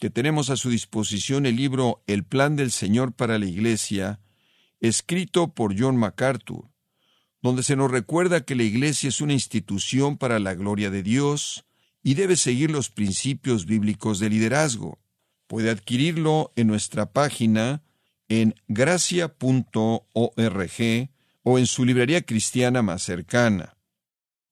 que 0.00 0.10
tenemos 0.10 0.50
a 0.50 0.56
su 0.56 0.70
disposición 0.70 1.46
el 1.46 1.54
libro 1.54 2.02
El 2.08 2.24
plan 2.24 2.56
del 2.56 2.72
Señor 2.72 3.12
para 3.12 3.38
la 3.38 3.46
Iglesia, 3.46 4.18
escrito 4.80 5.54
por 5.54 5.78
John 5.78 5.96
MacArthur, 5.96 6.68
donde 7.42 7.62
se 7.62 7.76
nos 7.76 7.90
recuerda 7.90 8.44
que 8.44 8.56
la 8.56 8.64
Iglesia 8.64 9.08
es 9.08 9.20
una 9.20 9.34
institución 9.34 10.16
para 10.16 10.40
la 10.40 10.54
gloria 10.54 10.90
de 10.90 11.04
Dios 11.04 11.64
y 12.02 12.14
debe 12.14 12.34
seguir 12.36 12.72
los 12.72 12.90
principios 12.90 13.66
bíblicos 13.66 14.18
de 14.18 14.30
liderazgo. 14.30 14.98
Puede 15.46 15.70
adquirirlo 15.70 16.52
en 16.56 16.66
nuestra 16.66 17.12
página 17.12 17.82
en 18.28 18.54
gracia.org 18.68 20.10
o 21.42 21.58
en 21.58 21.66
su 21.66 21.84
librería 21.84 22.22
cristiana 22.22 22.82
más 22.82 23.02
cercana. 23.02 23.76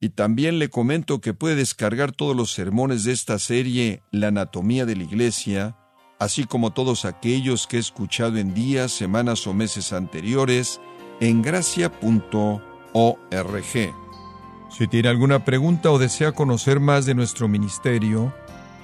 Y 0.01 0.11
también 0.11 0.59
le 0.59 0.71
comento 0.71 1.21
que 1.21 1.35
puede 1.35 1.57
descargar 1.57 2.13
todos 2.13 2.37
los 2.37 2.53
sermones 2.53 3.05
de 3.05 3.13
esta 3.13 3.39
serie 3.39 4.03
La 4.11 4.29
Anatomía 4.29 4.87
de 4.87 4.97
la 4.97 5.03
Iglesia 5.03 5.77
así 6.19 6.45
como 6.45 6.73
todos 6.73 7.05
aquellos 7.05 7.67
que 7.67 7.77
he 7.77 7.81
escuchado 7.81 8.39
en 8.39 8.55
días, 8.55 8.93
semanas 8.93 9.47
o 9.47 9.55
meses 9.55 9.93
anteriores 9.93 10.81
en 11.21 11.43
gracia.org. 11.43 12.63
Si 14.71 14.87
tiene 14.87 15.09
alguna 15.09 15.45
pregunta 15.45 15.91
o 15.91 15.99
desea 15.99 16.33
conocer 16.33 16.81
más 16.81 17.07
de 17.07 17.15
nuestro 17.15 17.49
ministerio, 17.49 18.35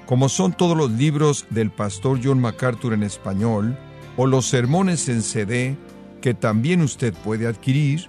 como 0.06 0.28
son 0.28 0.52
todos 0.52 0.76
los 0.76 0.90
libros 0.90 1.46
del 1.50 1.70
pastor 1.70 2.20
John 2.22 2.40
MacArthur 2.40 2.94
en 2.94 3.02
español, 3.02 3.76
o 4.16 4.26
los 4.26 4.46
sermones 4.46 5.08
en 5.08 5.22
CD 5.22 5.76
que 6.20 6.34
también 6.34 6.80
usted 6.80 7.12
puede 7.12 7.46
adquirir, 7.46 8.08